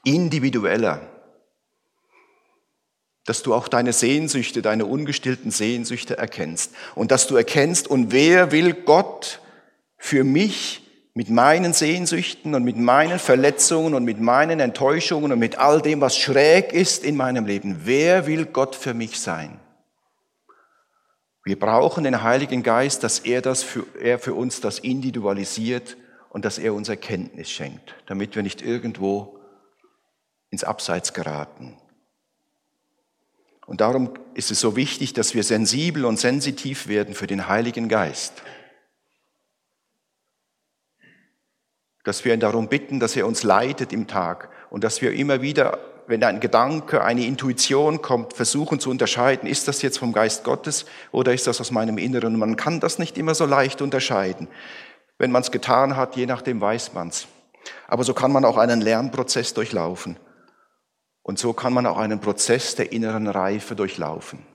individueller, 0.04 1.00
dass 3.26 3.42
du 3.42 3.54
auch 3.54 3.68
deine 3.68 3.92
Sehnsüchte, 3.92 4.62
deine 4.62 4.86
ungestillten 4.86 5.50
Sehnsüchte 5.50 6.16
erkennst 6.16 6.72
und 6.94 7.10
dass 7.10 7.26
du 7.26 7.36
erkennst, 7.36 7.88
und 7.88 8.12
wer 8.12 8.52
will 8.52 8.72
Gott 8.72 9.40
für 9.98 10.24
mich 10.24 10.82
mit 11.14 11.30
meinen 11.30 11.72
Sehnsüchten 11.72 12.54
und 12.54 12.62
mit 12.62 12.76
meinen 12.76 13.18
Verletzungen 13.18 13.94
und 13.94 14.04
mit 14.04 14.20
meinen 14.20 14.60
Enttäuschungen 14.60 15.32
und 15.32 15.38
mit 15.38 15.58
all 15.58 15.80
dem, 15.80 16.00
was 16.00 16.16
schräg 16.16 16.72
ist 16.72 17.04
in 17.04 17.16
meinem 17.16 17.46
Leben. 17.46 17.80
Wer 17.84 18.26
will 18.26 18.44
Gott 18.44 18.76
für 18.76 18.94
mich 18.94 19.18
sein? 19.18 19.58
Wir 21.42 21.58
brauchen 21.58 22.04
den 22.04 22.22
Heiligen 22.22 22.62
Geist, 22.62 23.02
dass 23.02 23.20
er, 23.20 23.40
das 23.40 23.62
für, 23.62 23.86
er 24.00 24.18
für 24.18 24.34
uns 24.34 24.60
das 24.60 24.78
individualisiert 24.78 25.96
und 26.28 26.44
dass 26.44 26.58
er 26.58 26.74
uns 26.74 26.88
Erkenntnis 26.88 27.50
schenkt, 27.50 27.94
damit 28.06 28.36
wir 28.36 28.42
nicht 28.42 28.60
irgendwo 28.60 29.38
ins 30.50 30.64
Abseits 30.64 31.14
geraten. 31.14 31.78
Und 33.66 33.80
darum 33.80 34.10
ist 34.34 34.50
es 34.50 34.60
so 34.60 34.76
wichtig, 34.76 35.12
dass 35.12 35.34
wir 35.34 35.42
sensibel 35.42 36.04
und 36.04 36.18
sensitiv 36.18 36.86
werden 36.86 37.14
für 37.14 37.26
den 37.26 37.48
Heiligen 37.48 37.88
Geist. 37.88 38.42
dass 42.06 42.24
wir 42.24 42.32
ihn 42.32 42.40
darum 42.40 42.68
bitten, 42.68 43.00
dass 43.00 43.16
er 43.16 43.26
uns 43.26 43.42
leitet 43.42 43.92
im 43.92 44.06
Tag 44.06 44.48
und 44.70 44.84
dass 44.84 45.02
wir 45.02 45.12
immer 45.12 45.42
wieder, 45.42 45.80
wenn 46.06 46.22
ein 46.22 46.38
Gedanke, 46.38 47.02
eine 47.02 47.26
Intuition 47.26 48.00
kommt, 48.00 48.32
versuchen 48.32 48.78
zu 48.78 48.90
unterscheiden, 48.90 49.48
ist 49.48 49.66
das 49.66 49.82
jetzt 49.82 49.98
vom 49.98 50.12
Geist 50.12 50.44
Gottes 50.44 50.86
oder 51.10 51.34
ist 51.34 51.48
das 51.48 51.60
aus 51.60 51.72
meinem 51.72 51.98
Inneren? 51.98 52.38
Man 52.38 52.54
kann 52.54 52.78
das 52.78 53.00
nicht 53.00 53.18
immer 53.18 53.34
so 53.34 53.44
leicht 53.44 53.82
unterscheiden. 53.82 54.46
Wenn 55.18 55.32
man 55.32 55.42
es 55.42 55.50
getan 55.50 55.96
hat, 55.96 56.14
je 56.14 56.26
nachdem 56.26 56.60
weiß 56.60 56.92
man 56.92 57.08
es. 57.08 57.26
Aber 57.88 58.04
so 58.04 58.14
kann 58.14 58.30
man 58.30 58.44
auch 58.44 58.56
einen 58.56 58.80
Lernprozess 58.80 59.52
durchlaufen. 59.52 60.16
Und 61.26 61.40
so 61.40 61.52
kann 61.52 61.72
man 61.72 61.86
auch 61.86 61.98
einen 61.98 62.20
Prozess 62.20 62.76
der 62.76 62.92
inneren 62.92 63.26
Reife 63.26 63.74
durchlaufen. 63.74 64.46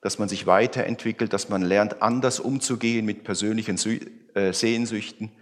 Dass 0.00 0.18
man 0.18 0.26
sich 0.26 0.46
weiterentwickelt, 0.46 1.34
dass 1.34 1.50
man 1.50 1.60
lernt, 1.60 2.00
anders 2.00 2.40
umzugehen 2.40 3.04
mit 3.04 3.24
persönlichen 3.24 3.78
äh, 4.32 4.54
Sehnsüchten 4.54 5.32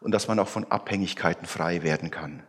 und 0.00 0.12
dass 0.12 0.28
man 0.28 0.38
auch 0.38 0.48
von 0.48 0.64
Abhängigkeiten 0.64 1.46
frei 1.46 1.82
werden 1.82 2.10
kann. 2.10 2.42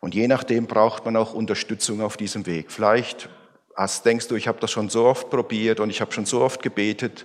Und 0.00 0.14
je 0.14 0.28
nachdem 0.28 0.66
braucht 0.66 1.06
man 1.06 1.16
auch 1.16 1.32
Unterstützung 1.32 2.02
auf 2.02 2.18
diesem 2.18 2.44
Weg. 2.44 2.70
Vielleicht 2.70 3.30
hast, 3.74 4.04
denkst 4.04 4.28
du, 4.28 4.34
ich 4.34 4.46
habe 4.46 4.60
das 4.60 4.70
schon 4.70 4.90
so 4.90 5.06
oft 5.06 5.30
probiert 5.30 5.80
und 5.80 5.88
ich 5.88 6.02
habe 6.02 6.12
schon 6.12 6.26
so 6.26 6.42
oft 6.42 6.62
gebetet 6.62 7.24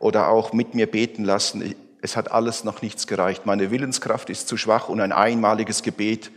oder 0.00 0.28
auch 0.28 0.52
mit 0.52 0.74
mir 0.74 0.86
beten 0.86 1.24
lassen. 1.24 1.74
Es 2.02 2.14
hat 2.14 2.30
alles 2.30 2.62
noch 2.62 2.82
nichts 2.82 3.06
gereicht. 3.06 3.46
Meine 3.46 3.70
Willenskraft 3.70 4.28
ist 4.28 4.48
zu 4.48 4.58
schwach 4.58 4.90
und 4.90 5.00
ein 5.00 5.12
einmaliges 5.12 5.82
Gebet 5.82 6.30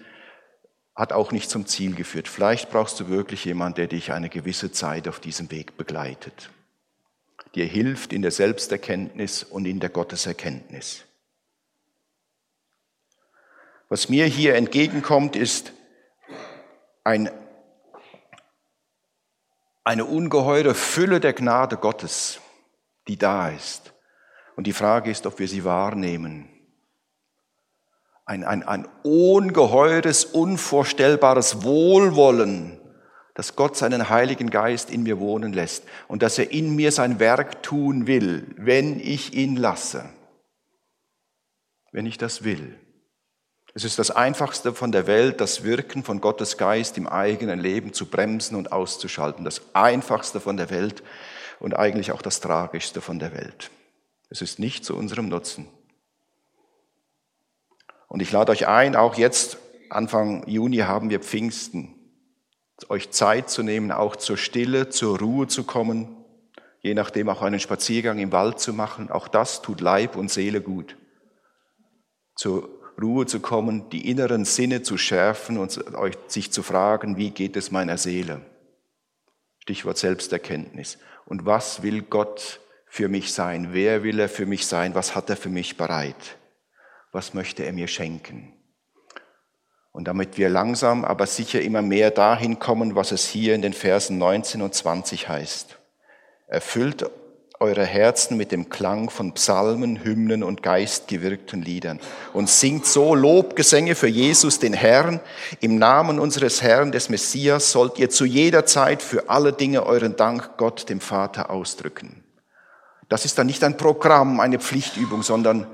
hat 0.95 1.11
auch 1.11 1.31
nicht 1.31 1.49
zum 1.49 1.65
Ziel 1.65 1.93
geführt. 1.93 2.27
Vielleicht 2.27 2.69
brauchst 2.69 2.99
du 2.99 3.09
wirklich 3.09 3.45
jemanden, 3.45 3.75
der 3.75 3.87
dich 3.87 4.11
eine 4.11 4.29
gewisse 4.29 4.71
Zeit 4.71 5.07
auf 5.07 5.19
diesem 5.19 5.51
Weg 5.51 5.77
begleitet, 5.77 6.49
dir 7.53 7.65
hilft 7.65 8.13
in 8.13 8.21
der 8.21 8.31
Selbsterkenntnis 8.31 9.43
und 9.43 9.65
in 9.65 9.79
der 9.79 9.89
Gotteserkenntnis. 9.89 11.03
Was 13.87 14.09
mir 14.09 14.25
hier 14.25 14.55
entgegenkommt, 14.55 15.35
ist 15.35 15.71
ein, 17.03 17.29
eine 19.83 20.05
ungeheure 20.05 20.73
Fülle 20.73 21.19
der 21.19 21.33
Gnade 21.33 21.77
Gottes, 21.77 22.39
die 23.07 23.17
da 23.17 23.49
ist. 23.49 23.93
Und 24.55 24.65
die 24.67 24.73
Frage 24.73 25.11
ist, 25.11 25.25
ob 25.27 25.39
wir 25.39 25.47
sie 25.47 25.63
wahrnehmen. 25.63 26.49
Ein, 28.25 28.43
ein, 28.43 28.63
ein 28.63 28.87
ungeheures, 29.03 30.25
unvorstellbares 30.25 31.63
Wohlwollen, 31.63 32.79
dass 33.35 33.55
Gott 33.55 33.77
seinen 33.77 34.09
Heiligen 34.09 34.49
Geist 34.49 34.89
in 34.89 35.03
mir 35.03 35.19
wohnen 35.19 35.53
lässt 35.53 35.83
und 36.07 36.23
dass 36.23 36.39
er 36.39 36.51
in 36.51 36.75
mir 36.75 36.91
sein 36.91 37.19
Werk 37.19 37.61
tun 37.61 38.07
will, 38.07 38.47
wenn 38.57 38.99
ich 38.99 39.33
ihn 39.33 39.55
lasse. 39.55 40.05
Wenn 41.91 42.05
ich 42.05 42.17
das 42.17 42.43
will. 42.43 42.79
Es 43.75 43.83
ist 43.83 43.99
das 43.99 44.09
Einfachste 44.09 44.73
von 44.73 44.93
der 44.93 45.05
Welt, 45.05 45.41
das 45.41 45.65
Wirken 45.65 46.03
von 46.03 46.21
Gottes 46.21 46.57
Geist 46.57 46.97
im 46.97 47.07
eigenen 47.07 47.59
Leben 47.59 47.91
zu 47.91 48.05
bremsen 48.05 48.55
und 48.55 48.71
auszuschalten. 48.71 49.43
Das 49.43 49.61
Einfachste 49.73 50.39
von 50.39 50.55
der 50.55 50.69
Welt 50.69 51.03
und 51.59 51.75
eigentlich 51.75 52.13
auch 52.13 52.21
das 52.21 52.39
Tragischste 52.39 53.01
von 53.01 53.19
der 53.19 53.33
Welt. 53.33 53.69
Es 54.29 54.41
ist 54.41 54.59
nicht 54.59 54.85
zu 54.85 54.95
unserem 54.95 55.27
Nutzen. 55.27 55.67
Und 58.15 58.21
ich 58.21 58.31
lade 58.31 58.53
euch 58.53 58.65
ein, 58.65 58.95
auch 58.95 59.15
jetzt, 59.15 59.57
Anfang 59.89 60.47
Juni 60.47 60.77
haben 60.77 61.09
wir 61.09 61.19
Pfingsten, 61.19 61.93
euch 62.87 63.11
Zeit 63.11 63.49
zu 63.49 63.61
nehmen, 63.61 63.91
auch 63.91 64.15
zur 64.15 64.37
Stille, 64.37 64.87
zur 64.87 65.19
Ruhe 65.19 65.47
zu 65.47 65.65
kommen, 65.65 66.15
je 66.79 66.93
nachdem 66.93 67.27
auch 67.27 67.41
einen 67.41 67.59
Spaziergang 67.59 68.17
im 68.19 68.31
Wald 68.31 68.61
zu 68.61 68.71
machen. 68.71 69.11
Auch 69.11 69.27
das 69.27 69.61
tut 69.61 69.81
Leib 69.81 70.15
und 70.15 70.31
Seele 70.31 70.61
gut. 70.61 70.95
Zur 72.37 72.69
Ruhe 73.01 73.25
zu 73.25 73.41
kommen, 73.41 73.89
die 73.89 74.09
inneren 74.09 74.45
Sinne 74.45 74.81
zu 74.81 74.97
schärfen 74.97 75.57
und 75.57 75.93
euch 75.95 76.15
sich 76.27 76.53
zu 76.53 76.63
fragen, 76.63 77.17
wie 77.17 77.31
geht 77.31 77.57
es 77.57 77.69
meiner 77.69 77.97
Seele? 77.97 78.39
Stichwort 79.59 79.97
Selbsterkenntnis. 79.97 80.99
Und 81.25 81.45
was 81.45 81.83
will 81.83 82.01
Gott 82.01 82.61
für 82.87 83.09
mich 83.09 83.33
sein? 83.33 83.73
Wer 83.73 84.03
will 84.03 84.21
er 84.21 84.29
für 84.29 84.45
mich 84.45 84.67
sein? 84.67 84.95
Was 84.95 85.15
hat 85.15 85.29
er 85.29 85.35
für 85.35 85.49
mich 85.49 85.75
bereit? 85.75 86.37
Was 87.15 87.33
möchte 87.33 87.63
er 87.63 87.71
mir 87.71 87.87
schenken? 87.87 88.51
Und 89.93 90.09
damit 90.09 90.37
wir 90.37 90.49
langsam, 90.49 91.05
aber 91.05 91.27
sicher 91.27 91.61
immer 91.61 91.81
mehr 91.81 92.11
dahin 92.11 92.59
kommen, 92.59 92.97
was 92.97 93.13
es 93.13 93.25
hier 93.25 93.55
in 93.55 93.61
den 93.61 93.71
Versen 93.71 94.17
19 94.17 94.61
und 94.61 94.73
20 94.73 95.29
heißt. 95.29 95.77
Erfüllt 96.47 97.09
eure 97.61 97.85
Herzen 97.85 98.35
mit 98.35 98.51
dem 98.51 98.67
Klang 98.67 99.09
von 99.09 99.33
Psalmen, 99.33 100.03
Hymnen 100.03 100.43
und 100.43 100.61
geistgewirkten 100.61 101.61
Liedern 101.61 102.01
und 102.33 102.49
singt 102.49 102.85
so 102.85 103.15
Lobgesänge 103.15 103.95
für 103.95 104.09
Jesus, 104.09 104.59
den 104.59 104.73
Herrn. 104.73 105.21
Im 105.61 105.77
Namen 105.77 106.19
unseres 106.19 106.61
Herrn, 106.61 106.91
des 106.91 107.07
Messias, 107.07 107.71
sollt 107.71 107.97
ihr 107.97 108.09
zu 108.09 108.25
jeder 108.25 108.65
Zeit 108.65 109.01
für 109.01 109.29
alle 109.29 109.53
Dinge 109.53 109.85
euren 109.85 110.17
Dank 110.17 110.57
Gott, 110.57 110.89
dem 110.89 110.99
Vater, 110.99 111.49
ausdrücken. 111.49 112.25
Das 113.07 113.23
ist 113.23 113.37
dann 113.37 113.47
nicht 113.47 113.63
ein 113.63 113.77
Programm, 113.77 114.41
eine 114.41 114.59
Pflichtübung, 114.59 115.23
sondern 115.23 115.65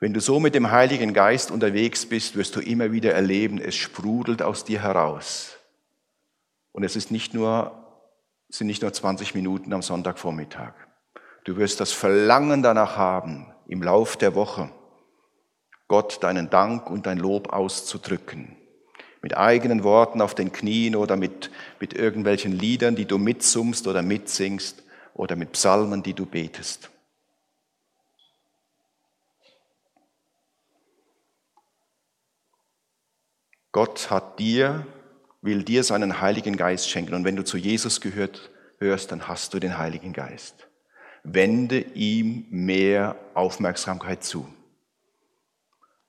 wenn 0.00 0.14
du 0.14 0.20
so 0.20 0.40
mit 0.40 0.54
dem 0.54 0.70
Heiligen 0.70 1.12
Geist 1.12 1.50
unterwegs 1.50 2.06
bist, 2.06 2.34
wirst 2.34 2.56
du 2.56 2.60
immer 2.60 2.90
wieder 2.90 3.12
erleben, 3.12 3.60
es 3.60 3.76
sprudelt 3.76 4.40
aus 4.40 4.64
dir 4.64 4.82
heraus. 4.82 5.58
Und 6.72 6.84
es 6.84 6.96
ist 6.96 7.10
nicht 7.10 7.34
nur, 7.34 8.06
sind 8.48 8.66
nicht 8.66 8.80
nur 8.80 8.92
20 8.92 9.34
Minuten 9.34 9.74
am 9.74 9.82
Sonntagvormittag. 9.82 10.72
Du 11.44 11.56
wirst 11.56 11.80
das 11.80 11.92
Verlangen 11.92 12.62
danach 12.62 12.96
haben, 12.96 13.52
im 13.66 13.82
Lauf 13.82 14.16
der 14.16 14.34
Woche 14.34 14.70
Gott 15.86 16.22
deinen 16.22 16.48
Dank 16.48 16.88
und 16.88 17.06
dein 17.06 17.18
Lob 17.18 17.52
auszudrücken. 17.52 18.56
Mit 19.22 19.36
eigenen 19.36 19.84
Worten 19.84 20.22
auf 20.22 20.34
den 20.34 20.50
Knien 20.50 20.96
oder 20.96 21.16
mit, 21.16 21.50
mit 21.78 21.92
irgendwelchen 21.92 22.52
Liedern, 22.52 22.96
die 22.96 23.04
du 23.04 23.18
mitsummst 23.18 23.86
oder 23.86 24.00
mitsingst 24.00 24.82
oder 25.14 25.36
mit 25.36 25.52
Psalmen, 25.52 26.02
die 26.02 26.14
du 26.14 26.24
betest. 26.24 26.90
Gott 33.72 34.10
hat 34.10 34.38
dir, 34.38 34.86
will 35.42 35.62
dir 35.62 35.84
seinen 35.84 36.20
Heiligen 36.20 36.56
Geist 36.56 36.88
schenken. 36.88 37.14
Und 37.14 37.24
wenn 37.24 37.36
du 37.36 37.44
zu 37.44 37.56
Jesus 37.56 38.00
gehört, 38.00 38.50
hörst, 38.78 39.12
dann 39.12 39.28
hast 39.28 39.54
du 39.54 39.60
den 39.60 39.78
Heiligen 39.78 40.12
Geist 40.12 40.66
wende 41.22 41.80
ihm 41.80 42.46
mehr 42.50 43.16
Aufmerksamkeit 43.34 44.24
zu. 44.24 44.48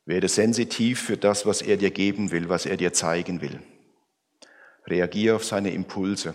Werde 0.06 0.28
sensitiv 0.28 1.02
für 1.02 1.18
das, 1.18 1.46
was 1.46 1.62
er 1.62 1.78
dir 1.78 1.92
geben 1.92 2.32
will, 2.32 2.50
was 2.50 2.66
er 2.66 2.78
dir 2.78 2.94
zeigen 2.94 3.42
will. 3.42 3.62
Reagiere 4.88 5.36
auf 5.36 5.46
seine 5.46 5.72
Impulse. 5.72 6.34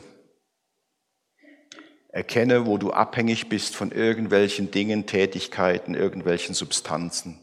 Erkenne, 2.09 2.65
wo 2.65 2.79
du 2.79 2.93
abhängig 2.93 3.49
bist 3.49 3.77
von 3.77 3.93
irgendwelchen 3.93 4.71
Dingen, 4.71 5.07
Tätigkeiten, 5.07 5.95
irgendwelchen 5.95 6.55
Substanzen. 6.55 7.41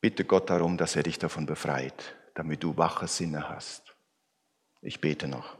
Bitte 0.00 0.24
Gott 0.24 0.50
darum, 0.50 0.76
dass 0.76 0.96
er 0.96 1.04
dich 1.04 1.18
davon 1.18 1.46
befreit, 1.46 2.14
damit 2.34 2.62
du 2.62 2.76
wache 2.76 3.08
Sinne 3.08 3.48
hast. 3.48 3.96
Ich 4.82 5.00
bete 5.00 5.28
noch. 5.28 5.56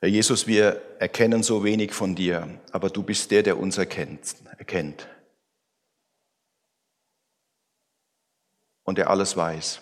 Herr 0.00 0.10
Jesus, 0.10 0.46
wir 0.46 1.00
erkennen 1.00 1.42
so 1.42 1.64
wenig 1.64 1.94
von 1.94 2.14
dir, 2.14 2.60
aber 2.72 2.90
du 2.90 3.02
bist 3.02 3.30
der, 3.30 3.42
der 3.42 3.58
uns 3.58 3.78
erkennt, 3.78 4.36
erkennt. 4.58 5.08
Und 8.82 8.98
der 8.98 9.08
alles 9.08 9.34
weiß. 9.34 9.80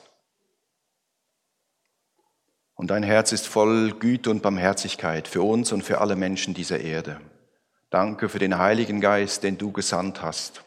Und 2.83 2.89
dein 2.89 3.05
Herz 3.05 3.31
ist 3.31 3.47
voll 3.47 3.93
Güte 3.93 4.29
und 4.29 4.43
Barmherzigkeit 4.43 5.29
für 5.29 5.43
uns 5.43 5.71
und 5.71 5.83
für 5.83 6.01
alle 6.01 6.17
Menschen 6.17 6.53
dieser 6.53 6.81
Erde. 6.81 7.21
Danke 7.91 8.29
für 8.29 8.41
den 8.41 8.59
Heiligen 8.59 9.01
Geist, 9.01 9.45
den 9.45 9.57
du 9.57 9.71
gesandt 9.71 10.21
hast. 10.21 10.65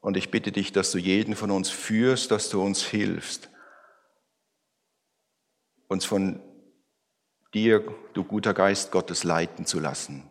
Und 0.00 0.16
ich 0.16 0.32
bitte 0.32 0.50
dich, 0.50 0.72
dass 0.72 0.90
du 0.90 0.98
jeden 0.98 1.36
von 1.36 1.52
uns 1.52 1.70
führst, 1.70 2.32
dass 2.32 2.50
du 2.50 2.60
uns 2.60 2.82
hilfst, 2.82 3.48
uns 5.86 6.04
von 6.04 6.40
dir, 7.54 7.84
du 8.14 8.24
guter 8.24 8.52
Geist 8.52 8.90
Gottes, 8.90 9.22
leiten 9.22 9.66
zu 9.66 9.78
lassen, 9.78 10.28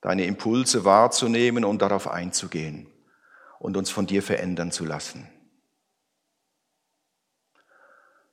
deine 0.00 0.24
Impulse 0.24 0.86
wahrzunehmen 0.86 1.66
und 1.66 1.82
darauf 1.82 2.08
einzugehen 2.08 2.86
und 3.58 3.76
uns 3.76 3.90
von 3.90 4.06
dir 4.06 4.22
verändern 4.22 4.72
zu 4.72 4.86
lassen. 4.86 5.28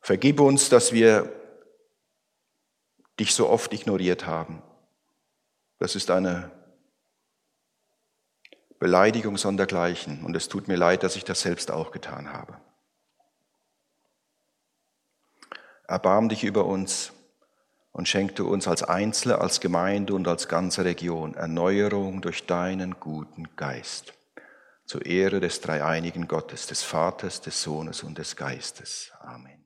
Vergib 0.08 0.40
uns, 0.40 0.70
dass 0.70 0.94
wir 0.94 1.34
dich 3.20 3.34
so 3.34 3.50
oft 3.50 3.74
ignoriert 3.74 4.26
haben 4.26 4.64
das 5.80 5.96
ist 5.96 6.10
eine 6.10 6.52
Beleidigung 8.80 9.38
sondergleichen 9.38 10.24
und 10.24 10.36
es 10.36 10.48
tut 10.48 10.68
mir 10.68 10.76
leid, 10.76 11.04
dass 11.04 11.16
ich 11.16 11.24
das 11.24 11.42
selbst 11.42 11.72
auch 11.72 11.92
getan 11.92 12.32
habe. 12.34 12.60
Erbarm 15.88 16.30
dich 16.30 16.44
über 16.44 16.66
uns 16.66 17.14
und 17.92 18.08
schenkte 18.08 18.44
uns 18.44 18.68
als 18.68 18.84
Einzelne, 18.84 19.40
als 19.40 19.60
Gemeinde 19.62 20.14
und 20.14 20.28
als 20.28 20.48
ganze 20.48 20.84
Region 20.84 21.34
Erneuerung 21.34 22.22
durch 22.22 22.46
deinen 22.46 23.00
guten 23.00 23.56
Geist. 23.56 24.14
Zur 24.86 25.06
Ehre 25.06 25.40
des 25.40 25.62
dreieinigen 25.62 26.28
Gottes, 26.28 26.68
des 26.68 26.84
Vaters, 26.84 27.42
des 27.42 27.62
Sohnes 27.62 28.04
und 28.04 28.18
des 28.18 28.36
Geistes. 28.36 29.12
Amen. 29.20 29.57